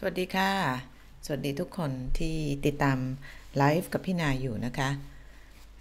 [0.00, 0.50] สวัสดีค่ะ
[1.24, 2.98] สวัสดีทุกคนที่ติดตาม
[3.56, 4.90] ไลฟ์กับพี่นาอยู่นะคะ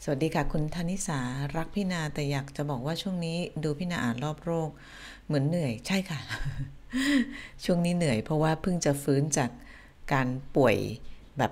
[0.04, 1.20] สวัสดีค่ะ คุณธนิสา
[1.58, 4.70] รักพี่นาแต่อยากจะบอกว่าช่วงนี้ดูพี่นาอ่านรอบโรค
[5.26, 6.20] เหมือนเหนื่อยใช่ค่ะ
[7.64, 9.50] ช่วงนี้เหนื่อยเพราะว่าเพิ่งจะฟื้นจาก
[10.14, 10.78] การป่วย
[11.38, 11.52] แบบ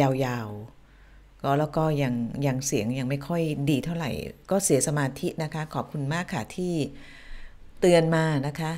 [0.00, 2.14] ยาวๆ ก็แล้วก็ยัง
[2.46, 4.10] ยังเสียงยังไม่ค่อยดีเท่าไหร่
[4.50, 6.74] ก็เสียสมาธินะคะ ขอบคุณมากค่ะที่
[7.80, 8.72] เตือนมานะคะ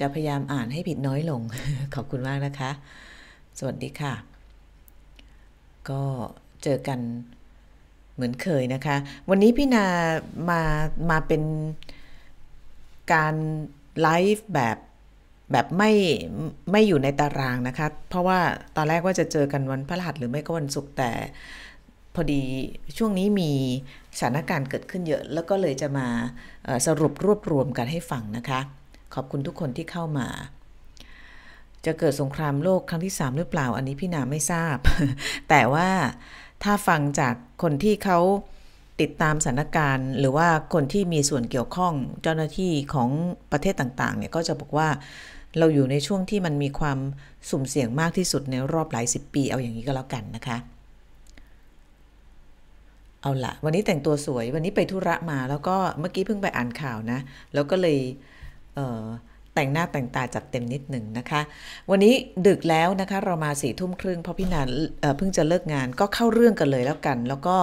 [0.00, 1.40] จะพยายามอ่านให้ผิดน้อยลง
[1.94, 2.70] ขอบคุณมากนะคะ
[3.58, 4.14] สวัสดีค่ะ
[5.90, 6.02] ก็
[6.62, 7.00] เจอกัน
[8.14, 8.96] เหมือนเคยนะคะ
[9.30, 9.86] วันนี้พี่นา
[10.50, 10.60] มา
[11.10, 11.42] มาเป็น
[13.12, 13.34] การ
[14.00, 14.76] ไลฟ์แบบ
[15.52, 15.92] แบบไม่
[16.72, 18.38] ไม่อยู่ในตารางนะคะ เพราะว่า
[18.76, 21.10] ตอนแรกว่าจะเจอกันวันพฤหัสหรือไม่ก็วันศุกร์แต่
[22.14, 22.42] พอดี
[22.98, 23.50] ช่วงนี้มี
[24.18, 26.06] สถานการณ์เกิดขึ้นเยอะ แล้วก็เลยจะมา
[26.86, 28.60] สรุปรวบรวมกันให้ฟังนะคะ
[29.14, 30.28] ขอบคุณทุกคนที่เข้ามา
[31.84, 34.76] จะเกิดสงครามโลกครั้งที่ 3 หรือเปล่า อันนี้พี่นาไม่ทราบ
[35.48, 35.88] แต่ว่า
[36.62, 38.18] ถ้าฟังจากคนที่เขา
[39.00, 43.10] ติดตามสถานการณ์ หรือว่าคนที่มีส่วนเกี่ยวข้องเจ้าหน้าที่ของ
[43.52, 44.88] ประเทศต่างๆเนี่ยก็จะบอกว่า
[45.58, 46.98] เราอยู่ในช่วงที่มันมีความ
[47.50, 50.56] สุ่มเสี่ยงมากที่สุดในรอบหลายสิบปีเอาอย่างนี้ก็แล้วกันนะคะ
[53.22, 57.18] เอาละวันนี้แต่งตัวสวยวันนี้ไปธุระมาแล้วก็เมื่อกี้เพิ่งไปอ่านข่าวนะ
[57.54, 57.98] แล้วก็เลย
[59.54, 61.40] แต่งหน้าแต่งตาจัดเต็มนิดหนึ่งนะคะ
[61.90, 62.14] วันนี้
[62.46, 64.62] ดึกแล้วนะคะเรามาสี่ทุ่มครึ่งเพราะพี่นา
[65.00, 67.56] เอ่อเพิ่งจะเลิกงานก็เข้าเรื่องกันเลยแล้วกัน แล้วก็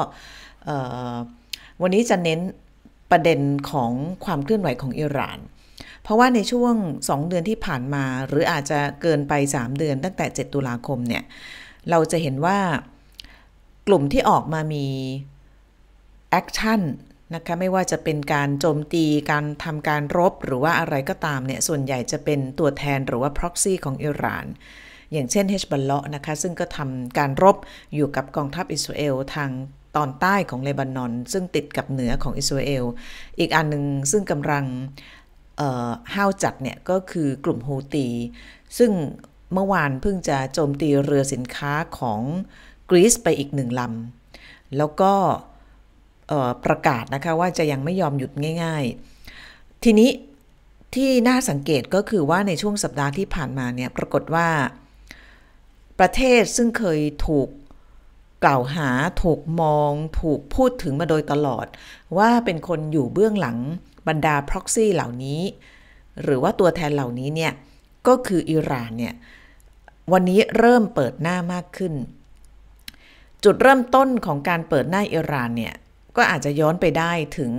[1.82, 2.40] วันนี้จะเน้น
[3.12, 3.40] ประเด็น
[3.72, 3.92] ของ
[4.26, 5.40] ความเคลื่อนไหวของอิหร่าน
[6.04, 11.24] เพราะว่าในช่วง 2 เดือนที่ผ่านมา หรืออาจจะเกินไป 3 เดือนตั้งแต่ 7 ตุลาคมเนี่ย
[11.90, 12.58] เราจะเห็นว่า
[13.88, 14.86] กลุ่มที่ออกมามี
[16.30, 16.82] action
[17.34, 24.46] นะคะไม่ว่าจะเป็นการโจมตีการทำการรบหรือว่าอะไรก็ตามเนี่ยส่วนใหญ่จะเป็นตัวแทนหรือว่า proxy ของอิหร่าน
[25.12, 27.58] อย่างเช่นเฮซบัลเลาะห์นะคะซึ่งก็ทำการรบ
[27.96, 29.50] อยู่กับกองทัพอิสราเอลทาง
[29.96, 32.84] ตอนใต้ของเลบานอน ซึ่งติดกับเหนือของอิสราเอล
[33.40, 34.66] อีกอันหนึ่งซึ่งกำลัง
[36.14, 38.08] ห้าวจัดเนี่ยก็คือกลุ่มฮูตี
[38.78, 38.92] ซึ่ง
[39.54, 42.22] เมื่อวานเพิ่งจะโจมตีเรือสินค้าของ
[42.90, 45.14] กรีซไปอีกหนึ่งลำแล้วก็
[46.66, 48.32] ประกาศนะคะว่าจะยังไม่ยอมหยุด
[48.64, 48.84] ง่าย
[49.34, 50.10] ๆ ทีนี้
[50.96, 54.48] ที่น่าสังเกตก็คือว่าในช่วงสัปดาห์ที่ผ่านมาเนี่ยปรากฏว่า
[56.00, 57.48] ประเทศซึ่งเคยถูก
[58.44, 58.90] กล่าวหา
[59.24, 59.92] ถูกมอง
[60.22, 61.66] ถูกพูดถึงมาโดยตลอด
[62.18, 63.58] ว่าเป็นคนอยู่เบื้องหลัง
[64.08, 65.42] บรรดา proxy เหล่านี้
[66.24, 67.54] หรือว่าตัวแทนเหล่านี้เนี่ย
[68.08, 69.14] ก็คืออิหร่านเนี่ย
[70.12, 71.94] วันนี้เริ่มเปิดหน้ามากขึ้น
[73.44, 75.74] จุดเริ่มต้นของการเปิดหน้าอิหร่านเนี่ย
[76.18, 77.54] ก็อาจจะย้อนไปได้ถึง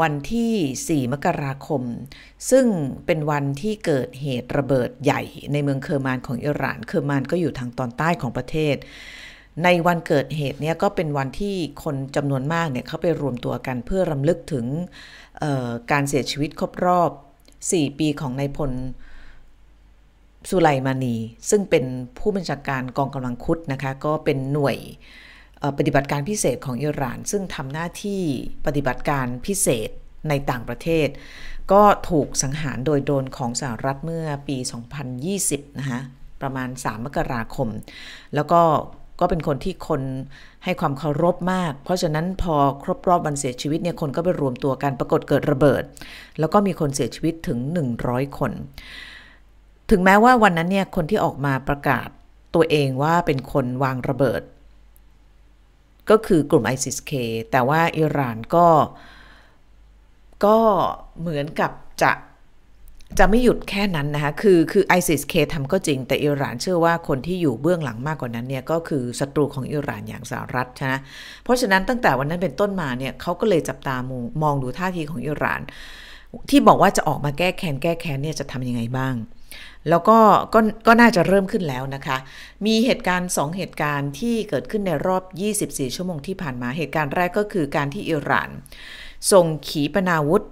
[0.00, 1.82] วันที่ 4 มกราคม
[2.50, 2.66] ซึ่ง
[3.06, 5.22] เป็นวันที่เกิดเหตุระเบิดใหญ่
[5.52, 8.76] ในเมืองเคอร์มานของอิหร่าน เคอร์มานก็อยู่ทางตอนใต้ของประเทศ
[9.64, 14.66] ในวันเกิดเหตุเนี่ยก็เป็นวันที่คนจำนวนมากเนี่ยเขาไปรวมตัวกันเพื่อรำลึกถึง
[15.90, 17.10] การเสียชีวิตครบรอบ
[17.54, 18.72] 4 ปีของนายพล
[20.50, 21.16] สุไลมานี
[21.50, 21.84] ซึ่งเป็น
[22.18, 24.76] ผู้บัญชาการกองกำลังคุดนะคะ ก็เป็นหน่วย
[25.78, 28.22] ปฏิบัติการพิเศษของอิหร่าน ซึ่งทำหน้าที่
[28.66, 29.90] ปฏิบัติการพิเศษ
[30.28, 31.08] ในต่างประเทศ
[31.72, 34.56] ก็ถูกสังหารโดยโดนของสหรัฐเมื่อปี
[35.18, 36.00] 2020 นะคะ
[36.42, 37.68] ประมาณ 3 มกราคม
[38.34, 38.62] แล้วก็
[39.20, 40.02] ก็เป็นคนที่คน
[40.64, 45.82] ให้ความเคารพมาก เพราะฉะนั้นพอครบรอบวันเสียชีวิตเนี่ยคนก็ไปรวมตัวกันปรากฏเกิดระเบิด
[46.38, 47.58] แล้วก็มีคนเสียชีวิตถึง
[47.98, 48.52] 100 คน
[49.90, 52.08] ถึงแม้ว่าวันนั้นเนี่ยคนที่ออกมาประกาศ
[52.54, 54.42] ตัวเองว่าเป็นคนวางระเบิด
[56.10, 57.12] ก็คือกลุ่ม ISIS-K
[57.50, 58.66] แต่ว่าอิหร่านก็
[60.44, 60.58] ก็
[61.20, 62.12] เหมือนกับจะ
[63.18, 70.94] จะไม่หยุดแค่นั้นนะคะคือคือ ISIS-K ทำก็จริง แต่อิหร่านเชื่อว่าคนที่อยู่เบื้องหลังมากกว่านั้นเนี่ยก็คือศัตรูของอิหร่านอย่างสหรัฐใช่ไหม
[71.44, 75.60] เพราะฉะนั้นตั้งแต่วันนั้นเป็นต้นมาเนี่ยเขาก็เลยจับตามองมองดูท่าทีของอิหร่าน
[76.50, 79.14] ที่บอกว่าจะออกมาแก้แค้นแก้แค้นเนี่ยจะทำยังไงบ้าง
[79.88, 80.18] แล้วก็
[80.54, 82.16] ก็ก็น่าจะเริ่มขึ้นแล้วนะคะ
[82.66, 85.22] มีเหตุการณ์ 2 เหตุการณ์ที่เกิดขึ้นในรอบ
[85.60, 88.48] 24 ชั่วโมงที่ผ่านมา เหตุการณ์แรกก็คือการที่อิหร่าน
[89.32, 90.42] ส่งขีปนาวุธ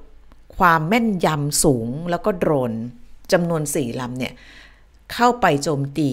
[0.57, 2.73] ความแม่นยำสูงแล้วก็โดรน
[3.33, 4.33] จำนวนสี่ลำเนี่ย
[5.13, 6.11] เข้าไปโจมตี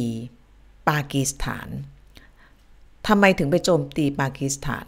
[0.89, 1.67] ปากีสถาน
[3.07, 4.87] ทำไมถึงไปโจมตีปากีสถาน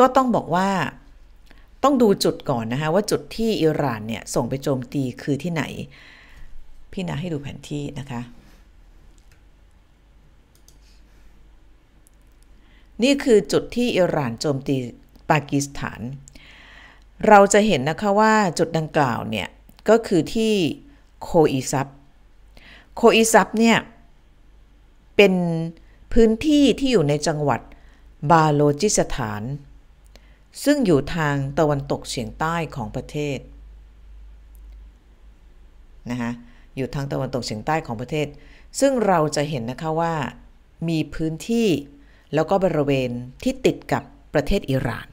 [0.00, 0.70] ก็ต้องบอกว่า
[1.82, 5.64] ต้องดูจุดก่อนนะคะว่าจุดที่อิหร่านเนี่ยส่งไปโจมตีคือที่ไหน
[6.92, 8.20] พี่นาให้ดูแผนที่นะคะ
[13.02, 14.76] นี่คือจุดที่อิหร่านโจมตี
[15.30, 16.00] ปากีสถาน
[17.28, 19.48] เราจะเห็นนะคะว่าจุดดังกล่าวเนี่ย
[19.88, 20.52] ก็คือที่
[21.22, 21.86] โคอีซับ
[22.96, 23.78] โคอีซับเนี่ย
[25.16, 25.34] เป็น
[26.12, 27.60] พื้นที่ที่อยู่ในจังหวัด
[28.30, 29.42] บาโลจิสถาน
[30.64, 33.38] ซึ่งอยู่ทางตะวันตกเฉียงใต้ของประเทศ
[36.10, 36.32] นะคะ
[36.76, 38.26] อยู่ทางตะวันตกเฉียงใต้ของประเทศ
[38.80, 40.14] ซึ่งเราจะเห็นนะคะว่า
[40.88, 41.68] มีพื้นที่
[42.34, 43.10] แล้วก็บริเวณ
[43.42, 44.02] ที่ติดกับ
[44.34, 45.06] ประเทศอิหร่าน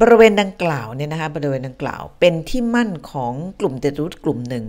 [0.00, 4.64] บริเวณดังกล่าวเนี่ยนะคะบริเวณดังกล่าวเป็นที่มั่นของกลุ่มเตรุตกลุ่มหนึ่ง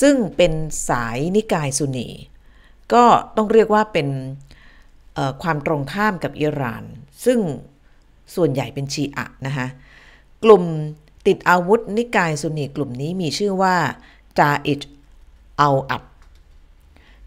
[0.00, 0.52] ซึ่งเป็น
[0.88, 2.08] สายนิกายซุนี
[2.92, 3.04] ก็
[3.36, 4.08] ต้องเรียกว่าเป็น
[5.42, 6.84] ความตรงข้ามกับอิหร่าน
[7.24, 7.38] ซึ่ง
[8.34, 9.66] ส่วนใหญ่เป็นชีอะนะคะ
[10.44, 10.64] กลุ่ม
[11.26, 13.76] ติดอาวุธนิกายซุนีกลุ่มนี้มีชื่อว่า
[14.38, 14.80] จาอิจ
[15.60, 16.02] อัลอัด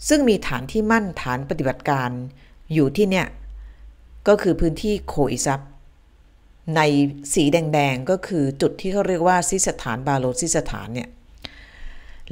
[0.07, 2.09] ซึ่งมีฐานที่มั่นฐานปฏิบัติการ
[2.73, 3.27] อยู่ที่เนี่ย
[4.27, 5.61] ก็คือพื้นที่โคอิซับ
[6.75, 6.81] ใน
[7.33, 11.09] สีแดง ๆ ก็คือจุดที่เขาเรียกว่าซิสถานบาโลซิสถานเนี่ย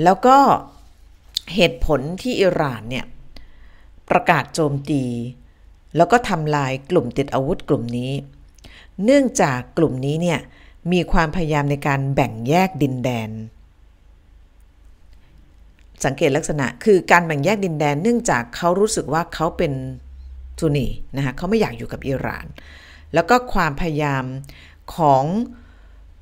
[0.04, 0.38] แล้วก็
[1.56, 3.06] เหตุผลที่อิหร่านเนี่ย
[4.10, 5.04] ประกาศโจมตี
[5.98, 8.12] แล้วก็ทำลายกลุ่มติดอาวุธกลุ่มนี้
[9.04, 10.40] เนื่องจากกลุ่มนี้เนี่ย
[10.92, 13.30] มีความพยายามในการแบ่งแยกดินแดน
[16.06, 19.74] สังเกตลักษณะคือการแบ่งแยกดินแดน เนื่องจากเขารู้สึกว่าเขาเป็น
[20.60, 22.46] ซุนีนะคะเขาไม่อยากอยู่กับอิหร่าน
[23.14, 24.24] แล้วก็ความพยายาม
[24.96, 25.24] ของ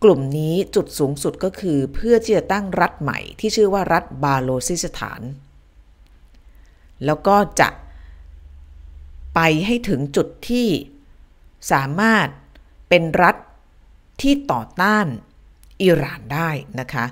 [0.04, 5.22] กลุ่มนี้จุดสูงสุดก็คือเพื่อที่จะตั้งรัฐใหม่ที่ชื่อว่ารัฐบาโลซิสถาน
[7.06, 7.70] แล้วก็จะ
[9.36, 10.68] ไปให้ถึงจุดที่
[11.72, 12.28] สามารถ
[12.90, 13.36] เป็นรัฐ
[14.22, 15.08] ที่ต่อต้าน
[15.84, 16.50] อิหร่านได้
[16.80, 17.06] นะคะ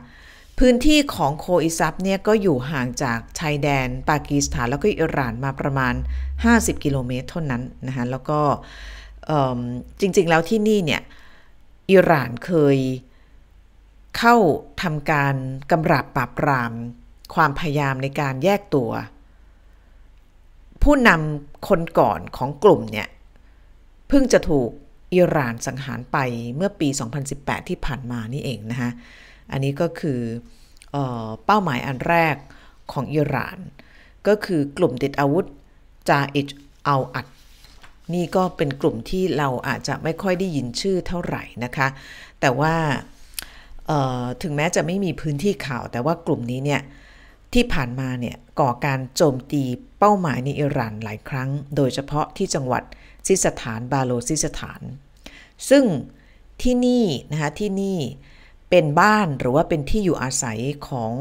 [0.59, 5.93] พื้นที่ของโคอิซับเนี่ยก็อยู่ห่างจากชายแดนปากีสถานแล้วก็อิหร่านมาประมาณ
[6.39, 8.39] 50 กิโลเมตรเท่านั้นนะคะแล้วก็
[9.99, 11.01] จริงๆแล้วที่นี่เนี่ย
[11.91, 12.77] อิหร่านเคย
[14.17, 14.35] เข้า
[14.81, 15.35] ทำการ
[15.71, 16.71] กำราบปราบปราม
[17.35, 18.91] ความพยายามในการแยกตัว
[20.83, 23.07] ผู้นำคนก่อนของกลุ่มเนี่ย
[24.07, 24.69] เพิ่งจะถูก
[25.13, 26.17] อิหร่านสังหารไป
[26.55, 26.89] เมื่อปี
[27.29, 28.91] 2018 ที่ผ่านมานี่เองนะคะ
[29.51, 30.19] อันนี้ก็คือ
[30.91, 32.35] เออเป้าหมายอันแรก
[32.91, 33.57] ของอิหร่าน
[34.27, 35.45] ก็คือกลุ่มติดอาวุธ
[36.09, 36.49] จาอิจ
[36.87, 37.27] อัลอัด
[38.13, 41.87] นี่ก็เป็นกลุ่มที่เราอาจจะไม่ค่อยได้ยินชื่อเท่าไหร่นะคะ
[42.41, 42.75] แต่ว่า
[44.43, 46.81] ถึงแม้จะไม่มีพื้นที่ข่าว แต่ว่ากลุ่มนี้เนี่ย
[47.53, 49.63] ที่ผ่านมาเนี่ยก่อการโจมตี
[49.99, 52.83] เป้าหมายในอิหร่านหลายครั้ง โดยเฉพาะที่จังหวัด
[53.27, 54.81] ซิสถานบาโลซิสถาน
[55.69, 55.83] ซึ่ง
[56.61, 57.99] ที่นี่นะคะที่นี่
[58.69, 61.13] เป็นบ้านหรือว่าเป็นที่อยู่อาศัยของ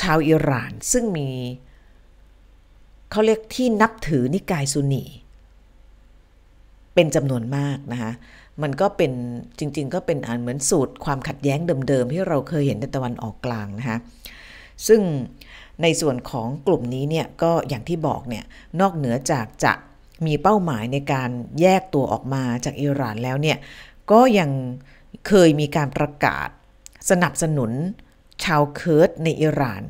[0.00, 1.30] ชาวอิหร่าน ซึ่งมี
[3.10, 5.04] เขาเรียกที่นับถือนิกายซุนี
[6.94, 8.12] เป็นจำนวนมากนะคะ
[8.62, 9.12] มันก็เป็น
[9.58, 11.58] จริง ๆ ก็เป็นอ่านเหมือนสูตรความขัดแย้ง
[11.88, 13.98] เดิม ๆ ที่เราเคยเห็นในตะวันออกกลางนะคะ
[14.86, 15.00] ซึ่ง
[15.82, 18.44] ในส่วนของกลุ่มนี้เนี่ยก็อย่างที่บอกเนี่ย
[18.80, 19.72] นอกเหนือจากจะ
[20.26, 21.30] มีเป้าหมายในการ
[21.60, 23.58] แยกตัวออกมาจากอิหร่านแล้วเนี่ย
[24.10, 24.50] ก็ยัง
[25.28, 26.48] เคยมีการประกาศ
[27.10, 27.70] สนับสนุน
[28.44, 29.82] ชาวเคิร์ดในอิหร่าน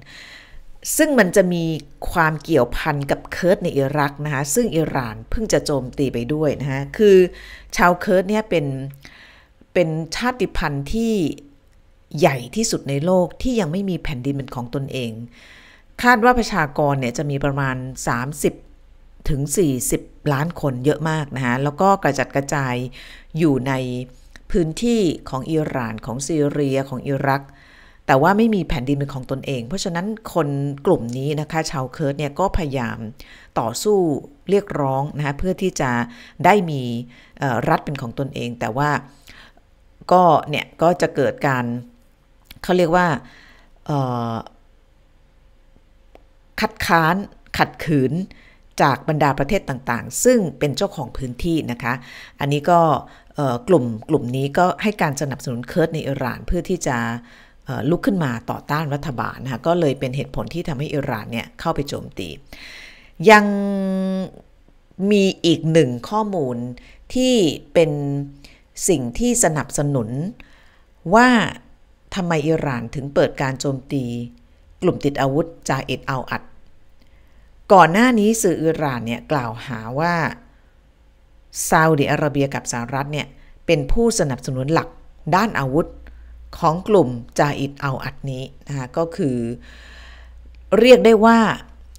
[0.96, 1.64] ซึ่งมันจะมี
[2.10, 7.16] ความเกี่ยวพันกับเคิร์ดในอิรักนะคะซึ่งอิหร่านเพิ่งจะโจมตีไปด้วยนะคะคือ
[7.76, 8.66] ชาวเคิร์ดเนี่ยเป็น
[9.74, 11.14] เป็นชาติพันธุ์ที่
[12.18, 15.12] ใหญ่ที่สุดในโลกที่ยังไม่มีแผ่นดินเป็นของตนเอง
[16.02, 17.76] คาดว่าประชากรเนี่ยจะมีประมาณ
[18.24, 18.65] 30
[19.28, 19.40] ถึง
[19.86, 22.74] 40 ล้านคนเยอะมากนะคะแล้วก็กระจัดกระจาย
[23.38, 23.72] อยู่ใน
[24.50, 27.42] พื้นที่ของอิหร่านของซีเรียของอิรัก
[28.06, 30.48] แต่ว่าไม่มีแผ่นดินเป็นของตนเอง เพราะฉะนั้นคน
[30.86, 32.98] กลุ่มนี้นะคะชาวเคิร์ดเนี่ยก็พยายาม
[33.60, 33.98] ต่อสู้
[34.50, 35.90] เรียกร้องนะคะเพื่อที่จะ
[36.44, 36.82] ได้มี
[37.68, 38.90] รัฐเป็นของตนเอง แต่ว่า
[40.12, 41.64] ก็เนี่ยก็จะเกิดการ
[42.62, 43.06] เขาเรียกว่า
[46.60, 47.14] คัดค้าน
[47.58, 48.12] ขัดขืน
[48.82, 51.94] จากบรรดาประเทศต่างๆ ซึ่งเป็นเจ้าของพื้นที่นะคะ
[52.40, 52.80] อันนี้ก็
[53.68, 56.96] กลุ่มกลุ่มนี้ก็ให้การสนับสนุนเคิร์ดในอิหร่านเพื่อที่จะ
[57.90, 62.28] ลุกขึ้นมาต่อต้านรัฐบาลนะคะก็เลยเป็นเหตุผลที่ทำให้อิหร่านเนี่ยเข้าไปโจมตี
[63.30, 63.44] ยัง
[65.10, 66.56] มีอีกหนึ่งข้อมูล
[67.14, 67.34] ที่
[67.74, 67.90] เป็น
[68.88, 70.08] สิ่งที่สนับสนุน
[71.14, 71.28] ว่า
[72.14, 74.04] ทำไมอิหร่านถึงเปิดการโจมตี
[74.82, 76.42] กลุ่มติดอาวุธจาเอ็ดเอาอัด
[77.72, 80.14] ก่อนหน้านี้สื่ออิหร่านเนี่ยกล่าวหาว่า
[81.68, 83.26] ซาอุดิอาระเบียกับสหรัฐเนี่ย
[83.66, 84.88] เป็นผู้สนับสนุนหลัก
[85.34, 85.86] ด้านอาวุธ
[86.58, 87.08] ของกลุ่ม
[87.38, 89.36] จาอิดเอาอัดนี้นะคะก็คือ
[90.78, 91.38] เรียกได้ว่า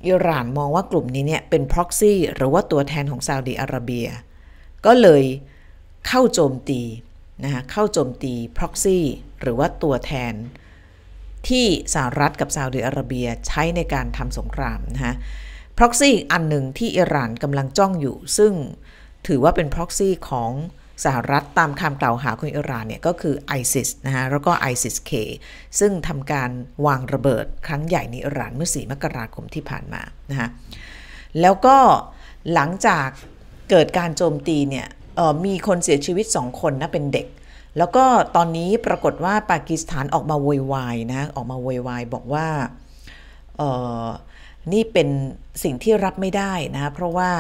[0.08, 4.08] อิหร่านมองว่ากลุ่มนี้เนี่ยเป็น proxy หรือว่าตัวแทนของซาอุดิอาระเบีย
[4.86, 5.24] ก็เลย
[6.08, 6.82] เข้าโจมตี
[7.44, 9.00] นะคะเข้าโจมตี proxy
[9.42, 10.34] หรือว่าตัวแทน
[11.48, 15.16] ที่สหรัฐกับซาอุดิอาระเบียใช้ในการทำสงครามนะฮะ
[15.78, 18.54] proxy อีกอันหนึ่งที่อิหร่านกำลังจ้องอยู่ ซึ่ง
[19.28, 20.52] ถือว่าเป็น proxy ของ
[21.06, 25.12] สหรัฐตามคำกล่าวหาของอิหร่านเนี่ยก็คือ ISIS นะฮะแล้วก็ ISIS-K
[25.80, 26.50] ซึ่งทำการ
[26.86, 30.50] วางระเบิดครั้งใหญ่ในอิหร่านเมื่อ 4 มกราคมที่ผ่านมานะฮะ
[31.42, 31.78] แล้วก็
[32.54, 33.08] หลังจาก
[33.70, 34.88] เกิดการโจมตีเนี่ย
[35.46, 37.28] มีคนเสียชีวิต 2 คนนะเป็นเด็ก
[37.78, 38.06] แล้วก็
[38.36, 42.48] ตอนนี้ปรากฏว่าปากีสถานออกมาโวยวายนะออกมาโวยวายบอกว่า
[44.74, 45.10] นี่เป็น
[45.64, 47.32] สิ่งที่รับไม่ได้นะเพราะว่า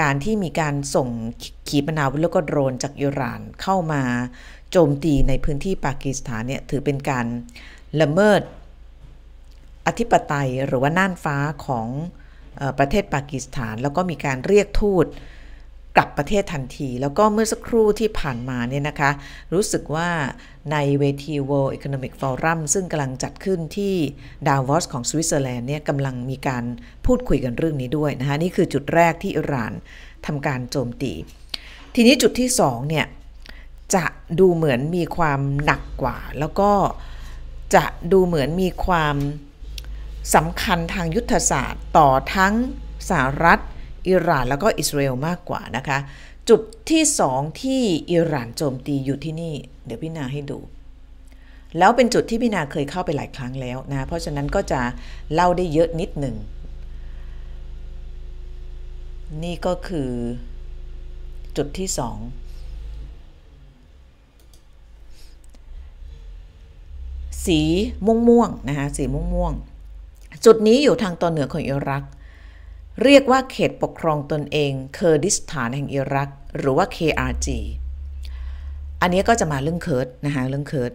[0.00, 1.08] การที่มีการส่ง
[1.68, 4.02] ขีปนาวุธแล้วก็โดรนจากอิหร่านเข้ามา
[4.70, 7.26] โจมตีในพื้นที่ปากีสถานเนี่ยถือเป็นการ
[8.00, 8.40] ละเมิด
[9.86, 11.88] อธิปไตยหรือว่าน่านฟ้าของ
[12.78, 15.06] ประเทศปากีสถาน แล้วก็มีการเรียกทูต
[15.96, 19.10] กลับประเทศทันที แล้วก็เมื่อสักครู่ที่ผ่านมาเนี่ยนะคะ
[19.54, 20.10] รู้สึกว่า
[20.72, 23.94] ในเวที World Economic Forum ซึ่งกำลังจัดขึ้นที่
[24.48, 26.64] ดาวอสของสวิตเซอร์แลนด์เนี่ยกำลังมีการ
[27.06, 29.72] พูดคุยกันเรื่องนี้ด้วยนะคะ นี่คือจุดแรกที่อิหร่าน
[30.26, 31.12] ทำการโจมตี
[31.94, 33.06] ทีนี้จุดที่สองเนี่ย
[33.94, 34.04] จะ
[34.40, 36.70] ดูเหมือนมีความหนักกว่า แล้วก็
[37.74, 39.16] จะดูเหมือนมีความ
[40.34, 42.54] สำคัญทางยุทธศาสตร์ต่อทั้ง
[43.08, 43.60] สหรัฐ
[44.08, 45.98] อิหร่านแล้วก็อิสราเอลมากกว่านะคะ
[46.48, 47.82] จุดที่สองที่
[48.12, 49.54] อิหร่านโจมตีอยู่ที่นี่
[49.86, 50.58] เดี๋ยวพี่นาให้ดู
[51.78, 54.80] แล้วเป็นจุดที่พี่นาเคยเข้าไปหลายครั้งแล้วนะ เพราะฉะนั้นก็จะ
[55.34, 56.36] เล่าได้เยอะนิดหนึ่ง
[59.42, 60.10] นี่ก็คือ
[61.56, 62.18] จุดที่สอง
[67.46, 67.60] สี
[68.06, 69.52] ม่วงม่วงนะคะสีม่วงม่วง
[70.44, 72.04] จุดนี้อยู่ทางตอนเหนือของอิรัก
[73.02, 77.48] เรียกว่าเขตปกครองตนเองเคอร์ดิสถานแห่งอิรัก หรือว่า KRG
[79.00, 80.92] อันนี้ก็จะมาเรื่องเคิร์ดนะคะเรื่องเคิร์ด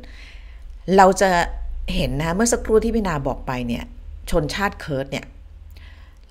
[0.97, 1.29] เราจะ
[1.95, 3.83] เห็นนะเมื่อสักครู่ที่พี่นาบอกไปเนี่ย
[4.29, 5.25] ชนชาติเคิร์ดเนี่ย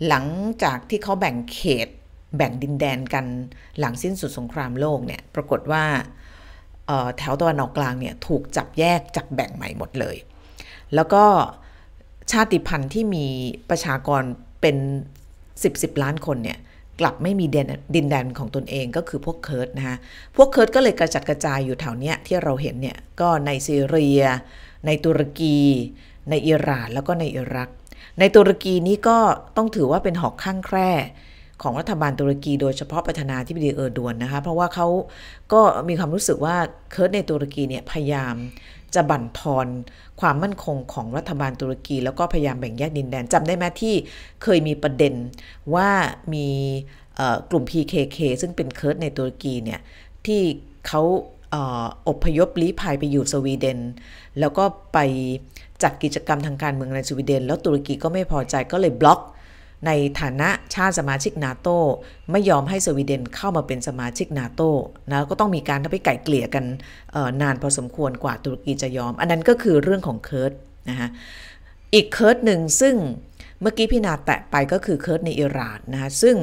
[0.08, 0.24] หลัง
[0.62, 1.88] จากที่เขาแบ่งเขต
[2.36, 3.26] แบ่งดินแดนกัน
[3.78, 5.84] หลังสิ้นสุดสงครามโลกเนี่ยปรากฏว่า
[7.18, 10.16] แถวตะวันออกกลางเนี่ยถูกจับแยกจับแบ่งใหม่หมดเลย
[10.94, 11.24] แล้วก็
[12.32, 13.26] ชาติพันธุ์ที่มี
[13.70, 14.22] ประชากร
[14.60, 14.76] เป็น
[15.62, 16.58] 10 10ล้านคนเนี่ย
[17.00, 17.46] กลับไม่มี
[17.94, 19.96] ดินแดนของตนเองก็คือพวกเคิร์ดนะคะ
[20.36, 24.22] พวกเคิร์ดก็เลยกระจัดกระจายอยู่แถวเนี้ยที่เราเห็นเนี่ยก็ในซีเรีย
[24.86, 25.58] ในตุรกี
[26.30, 27.68] ในอิหร่านแล้วก็ในอิรัก
[28.18, 29.18] ในตุรกีนี้ก็
[29.56, 30.90] ต้องถือว่าเป็นหอกข้างแคร่
[31.62, 34.86] ของรัฐบาลตุรกีโดยเฉพาะประธานาธิบดีเออร์โดวานนะคะเพราะว่าเขา
[35.52, 36.56] ก็มีความรู้สึกว่า
[36.90, 38.34] เคิร์ดในตุรกีเนี่ยพยายาม
[38.96, 39.66] จะบั่นทอน
[40.20, 43.94] ความมั่นคงของรัฐบาลตุรกี แล้วก็พยายามแบ่งแยกดินแดนจำได้ไหมที่
[44.42, 45.14] เคยมีประเด็น
[45.74, 45.88] ว่า
[46.34, 46.48] มี
[47.50, 49.80] กลุ่ม PKK ซึ่งเป็นเคิร์ดในตุรกีเนี่ย
[50.26, 50.40] ที่
[50.86, 51.02] เขา
[52.08, 53.78] อพยพลี้ภัยไปอยู่สวีเดน
[54.40, 54.98] แล้วก็ไป
[55.82, 59.20] จัดกิจกรรมทางการเมืองในสวีเดน แล้วตุรกีก็ไม่พอใจก็เลยบล็อก
[59.86, 59.90] ใน
[60.20, 61.68] ฐานะชาติสมาชิกนาโต
[62.30, 64.62] ไม่ยอมให้สวีเดนเข้ามาเป็นสมาชิกนาโต
[65.10, 66.64] นะก็ต้องมีการทำไปไก่เกลี่ยกัน
[67.42, 70.52] นานพอสมควรกว่าตุรกีจะยอม อันนั้นก็คือเรื่องของเคิร์ด
[70.90, 71.08] นะฮะ
[71.94, 72.94] อีกเคิร์ดหนึ่งซึ่ง
[73.60, 76.36] เมื่อกี้พี่นาแตะไปก็คือเคิร์ดในอิหร่านนะคะซึ่ง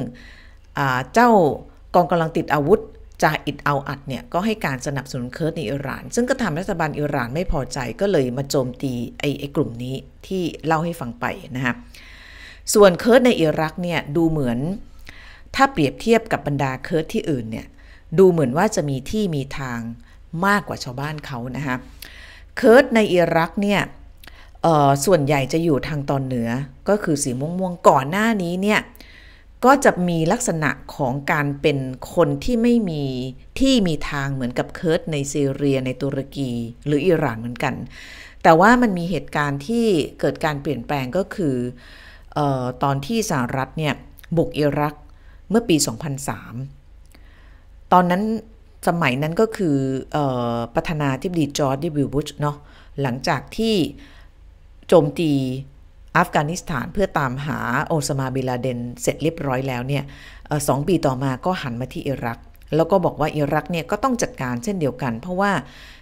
[1.14, 1.30] เจ้า
[1.94, 2.80] กองกำลังติดอาวุธ
[3.22, 9.94] จาอิชอัลอัดล์เนี่ยก็ให้การสนับสนุนเคิร์ดในอิหร่าน ซึ่งก็ทำรัฐบาลอิหร่านไม่พอใจก็เลยมาโจมตีไอ้ไอ้กลุ่มนี้
[10.26, 11.24] ที่เล่าให้ฟังไป
[11.56, 11.74] นะคะ
[12.74, 14.58] ส่วนเคิร์ดในอิรักเนี่ยดูเหมือน
[15.54, 17.66] ถ้าเปรียบเทียบกับบรรดาเคิร์ดที่อื่นเนี่ย
[18.18, 19.80] ดูเหมือนว่าจะมีที่มีทาง
[20.46, 21.76] มากกว่าชาวบ้านเขานะคะ
[22.56, 23.80] เคิร์ดในอิรักเนี่ย
[25.04, 26.48] ส่วนใหญ่จะอยู่ทางตอนเหนือ
[26.88, 28.80] ก็คือสีม่วงๆก่อนหน้านี้เนี่ย
[29.64, 31.78] ก็จะมีลักษณะของการเป็น
[32.14, 33.04] คนที่ไม่มี
[33.60, 36.50] ที่มีทางเหมือนกับเคิร์ดในซีเรียในตุรกี
[36.86, 37.74] หรืออิหร่านเหมือนกัน
[38.42, 39.86] แต่ว่ามันมีเหตุการณ์ที่
[40.20, 42.03] เกิดการเปลี่ยนแปลงก็คือออ
[42.82, 43.94] ตอนที่สหรัฐเนี่ย
[44.36, 44.94] บุกอิรัก
[45.50, 45.76] เมื่อปี
[47.04, 48.22] 2003 ตอนนั้น
[48.88, 49.76] สมัยนั้นก็คือ
[50.16, 50.18] อ
[50.54, 52.56] อประธานาธิบดีจอร์จดับเบิลยูบุชเนาะ
[53.02, 53.74] หลังจากที่
[54.88, 55.30] โจมตี
[56.16, 60.04] อัฟกานิสถานเพื่อตามหาโอซามาบินลาเดนเสร็จเรียบร้อยแล้วเนี่ย
[60.68, 62.38] สองปีต่อมาก็หันมาที่อิรัก
[62.76, 65.50] แล้วก็บอกว่าอิรักเนี่ยก็ต้องจัดการเช่นเดียวกัน เพราะว่า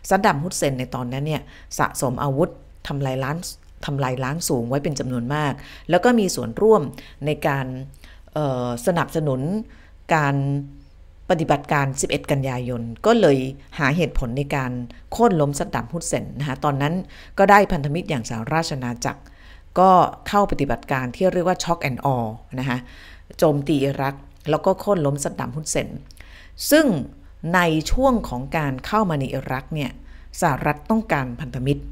[0.08, 1.42] ซัดดัมฮุสเซนในตอนนั้นเนี่ย
[1.78, 2.50] สะสมอาวุธ
[2.86, 3.36] ทำลายล้าน
[3.84, 5.52] ทำลายล้างสูงไว้เป็นจำนวนมาก
[5.90, 6.82] แล้วก็มีส่วนร่วม
[7.26, 7.66] ในการ
[8.86, 9.40] สนับสนุน
[10.14, 10.36] การ
[11.30, 13.38] ปฏิบัติการ 11 กันยายน ก็เลย
[13.78, 14.72] หาเหตุผลในการ
[15.12, 16.94] โค่นล้มสัดดัมฮุสเซนนะคะ ตอนนั้น
[17.38, 19.22] ก็ได้พันธมิตรอย่างสหราชอาณาจักร
[19.78, 19.90] ก็
[20.28, 22.16] เข้าปฏิบัติการที่เรียกว่า Shock and Awe
[22.58, 22.78] นะคะ
[23.38, 24.14] โจมตีอิรัก
[24.50, 25.88] แล้วก็โค่นล้มสัดดัมฮุสเซน
[26.70, 26.86] ซึ่ง
[27.54, 27.60] ใน
[27.92, 29.90] ช่วงของการเข้ามาในอิรักเนี่ย
[30.40, 31.82] สหรัฐต้องการพันธมิตร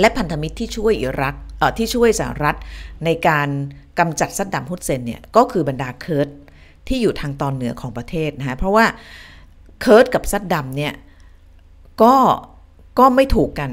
[0.00, 1.34] และพันธมิตรที่ช่วยอิรัก
[1.78, 2.56] ที่ช่วยสหรัฐ
[3.04, 3.48] ในการ
[3.98, 6.28] กำจัดซัดดัมฮุสเซนเนี่ยก็คือบรรดาเคิร์ด
[6.88, 8.86] ที่อยู่ทางตอนเหนือของประเทศนะฮะเพราะว่า
[9.80, 10.92] เคิร์ดกับซัดดัมเนี่ย
[12.02, 12.14] ก็
[12.98, 13.70] ก็ไม่ถูกกัน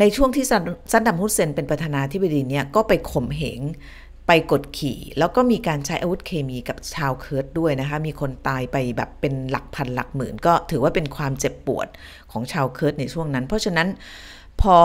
[0.00, 0.44] ในช่วงที่
[0.92, 3.60] ซัดดัมฮุสเซนเป็นประธานาธิบดีเนี่ยก็ไปข่มเหง
[4.26, 11.88] ไปกดขี่ แล้วก็มีการใช้อาวุธเคมีกับชาวเคิร์ดด้วยนะคะ มีคนตายไปแบบเป็นหลักพันหลักหมื่น ก็ถือว่าเป็นความเจ็บปวด
[12.32, 13.88] ของชาวเคิร์ดในช่วงนั้น เพราะฉะนั้น
[14.62, 14.78] พอ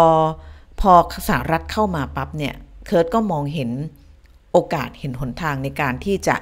[0.82, 0.94] พอ
[1.28, 2.56] สหรัฐเข้ามาปั๊บเนี่ย
[2.86, 3.70] เคิร์ดก็มองเห็น
[4.52, 6.36] โอกาสเห็นหนทางในการที่จะ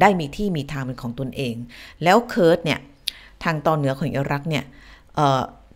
[0.00, 1.54] ได้มีที่มีทางเป็นของตนเอง
[2.02, 2.80] แล้วเคิร์ดเนี่ย
[3.44, 4.64] ทางตอนเหนือของอิรักเนี่ย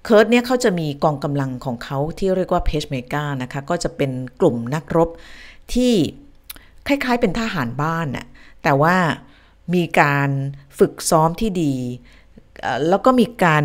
[0.05, 5.09] เคิร์ดเนี่ยเขาจะมีกองกำลังของเขาที่เรียกว่าเพชเมอร์กานะคะก็จะเป็นกลุ่มนักรบ
[5.75, 5.95] ที่
[6.87, 8.27] คล้ายๆเป็นทหารบ้านน่ะ
[8.63, 8.97] แต่ว่า
[9.75, 10.29] มีการ
[10.79, 11.75] ฝึกซ้อมที่ดี
[12.89, 13.65] แล้วก็มีการ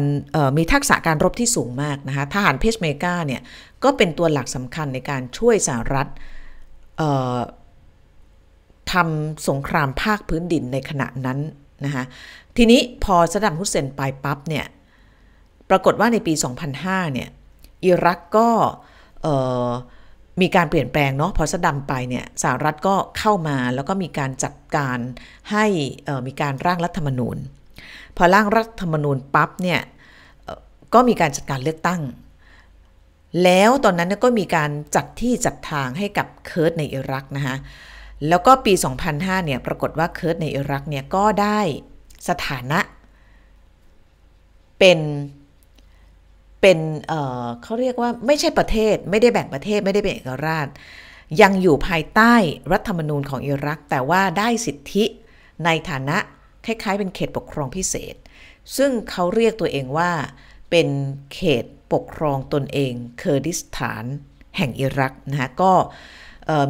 [0.58, 3.42] มีทักษะการรบที่สูงมากนะคะทหารเพชเมกาเนี่ย
[3.84, 6.08] ก็เป็นตัวหลักสำคัญในการช่วยสหรัฐ
[8.94, 11.40] ทำสงครามภาคพื้นดินในขณะนั้น
[11.86, 12.04] นะคะ
[12.58, 14.66] ทีนี้พอสดัมฮุสเซนไปปั๊บเนี่ย
[15.70, 16.34] ปรากฏว่าในปี
[16.74, 17.30] 2005 เนี่ย
[17.86, 18.50] อิรักก็
[20.42, 24.98] มีการเปลี่ยนแปลงเนาะพอสดัมไปเนี่ยสหรัฐก็เข้ามาแล้วก็มีการจัดการ
[25.52, 25.66] ให้
[26.28, 27.38] มีการร่างรัฐธรรมนูญ
[28.18, 29.80] พอร่างรัฐธรรมนูญปั๊บเนี่ย
[30.94, 32.02] ก็มีการจัดการเลือกตั้ง
[33.44, 37.56] แล้วตอนนั้นก็มีการจัดที่จัดทางให้กับเคิร์ดในอิรักนะคะ
[38.30, 38.74] แล้วก็ปี
[39.10, 41.60] 2005 เนี่ย ปรากฏว่าเคิร์ดในอิรักเนี่ย ก็ได้
[42.30, 42.80] สถานะ
[44.80, 45.00] เป็น
[46.62, 50.68] เป็นเเขาเรียกว่าไม่ใช่ประเทศ ไม่ได้แบ่งประเทศ ไม่ได้เป็นเอกราช
[51.42, 52.34] ยังอยู่ภายใต้
[52.72, 55.06] รัฐธรรมนูญของอิรัก แต่ว่าได้สิทธิ
[55.66, 56.18] ในฐานะ
[56.66, 58.16] คล้ายๆ เป็นเขตปกครองพิเศษ
[58.78, 60.12] ซึ่งเขาเรียกตัวเองว่า
[60.70, 60.88] เป็น
[61.34, 64.04] เขต ปกครองตนเองเคอร์ดิสถาน
[64.58, 65.74] แห่งอิรักนะคะก็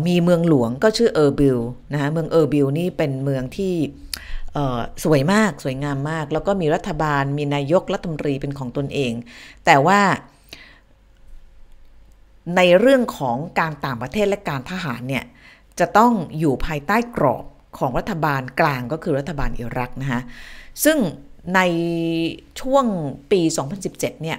[0.08, 1.60] มีเมืองหลวงก็ชื่อเออร์บิล
[1.94, 3.74] นะคะเมืองเออร์บิลนี่เป็นเมืองที่
[5.04, 9.14] สวยมากสวยงามมาก แล้วก็มีรัฐบาลมีนายกรัฐมนตรีเป็นของตนเอง
[9.66, 10.00] แต่ว่า
[12.56, 15.26] ในเรื่องของการต่างประเทศและการทหารเนี่ย
[15.80, 17.46] จะต้องอยู่ภายใต้กรอบ
[17.78, 20.22] ของรัฐบาลกลางก็คือรัฐบาลอิรักนะคะ
[20.84, 20.98] ซึ่ง
[21.56, 21.60] ใน
[22.62, 22.86] ช่วง
[23.32, 23.42] ปี
[23.82, 24.38] 2017 เนี่ย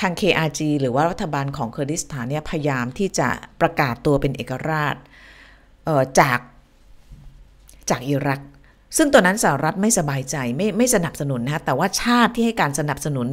[0.00, 3.28] ทาง KRG หรือว่ารัฐบาลของเคอร์ดิสถานเนี่ยพยายามที่จะ
[3.60, 4.96] ประกาศตัวเป็นเอกราช
[6.20, 6.38] จาก
[7.90, 8.40] จากอิรัก
[8.96, 13.28] ซึ่งตอนนั้นสหรัฐไม่สบายใจไม่ไม่สนับสนุนนะแต่ว่าชาติที่ให้การสนับสนุน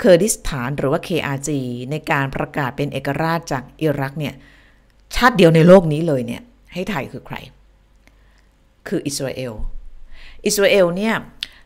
[0.00, 1.50] เคอร์ดิสถานหรือว่า KRG
[1.90, 4.34] ในการประกาศเป็นเอกราชจากอิรักเนี่ย
[5.16, 6.42] ชาติเดียวในโลกนี้เลยเนี่ย
[6.74, 7.36] ให้ทายคือใคร
[8.88, 9.52] คืออิสราเอล
[10.46, 11.14] อิสราเอลเนี่ย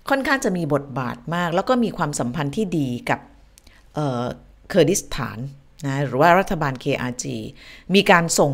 [0.09, 3.21] ค่อนข้างจะมีบทบาทมาก แล้วก็มีความสัมพันธ์ที่ดีกับ
[4.69, 5.39] เคอร์ดิสถาน
[5.87, 7.25] นะหรือว่ารัฐบาล KRG
[7.95, 8.53] มีการส่ง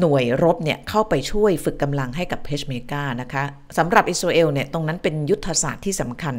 [0.00, 3.44] หน่วยรบเนี่ยเข้าไปช่วยฝึกกำลังให้กับเพชเมอร์กานะคะ
[3.78, 6.36] สำหรับอิสราเอลเนี่ยตรงนั้นเป็นยุทธศาสตร์ที่สำคัญ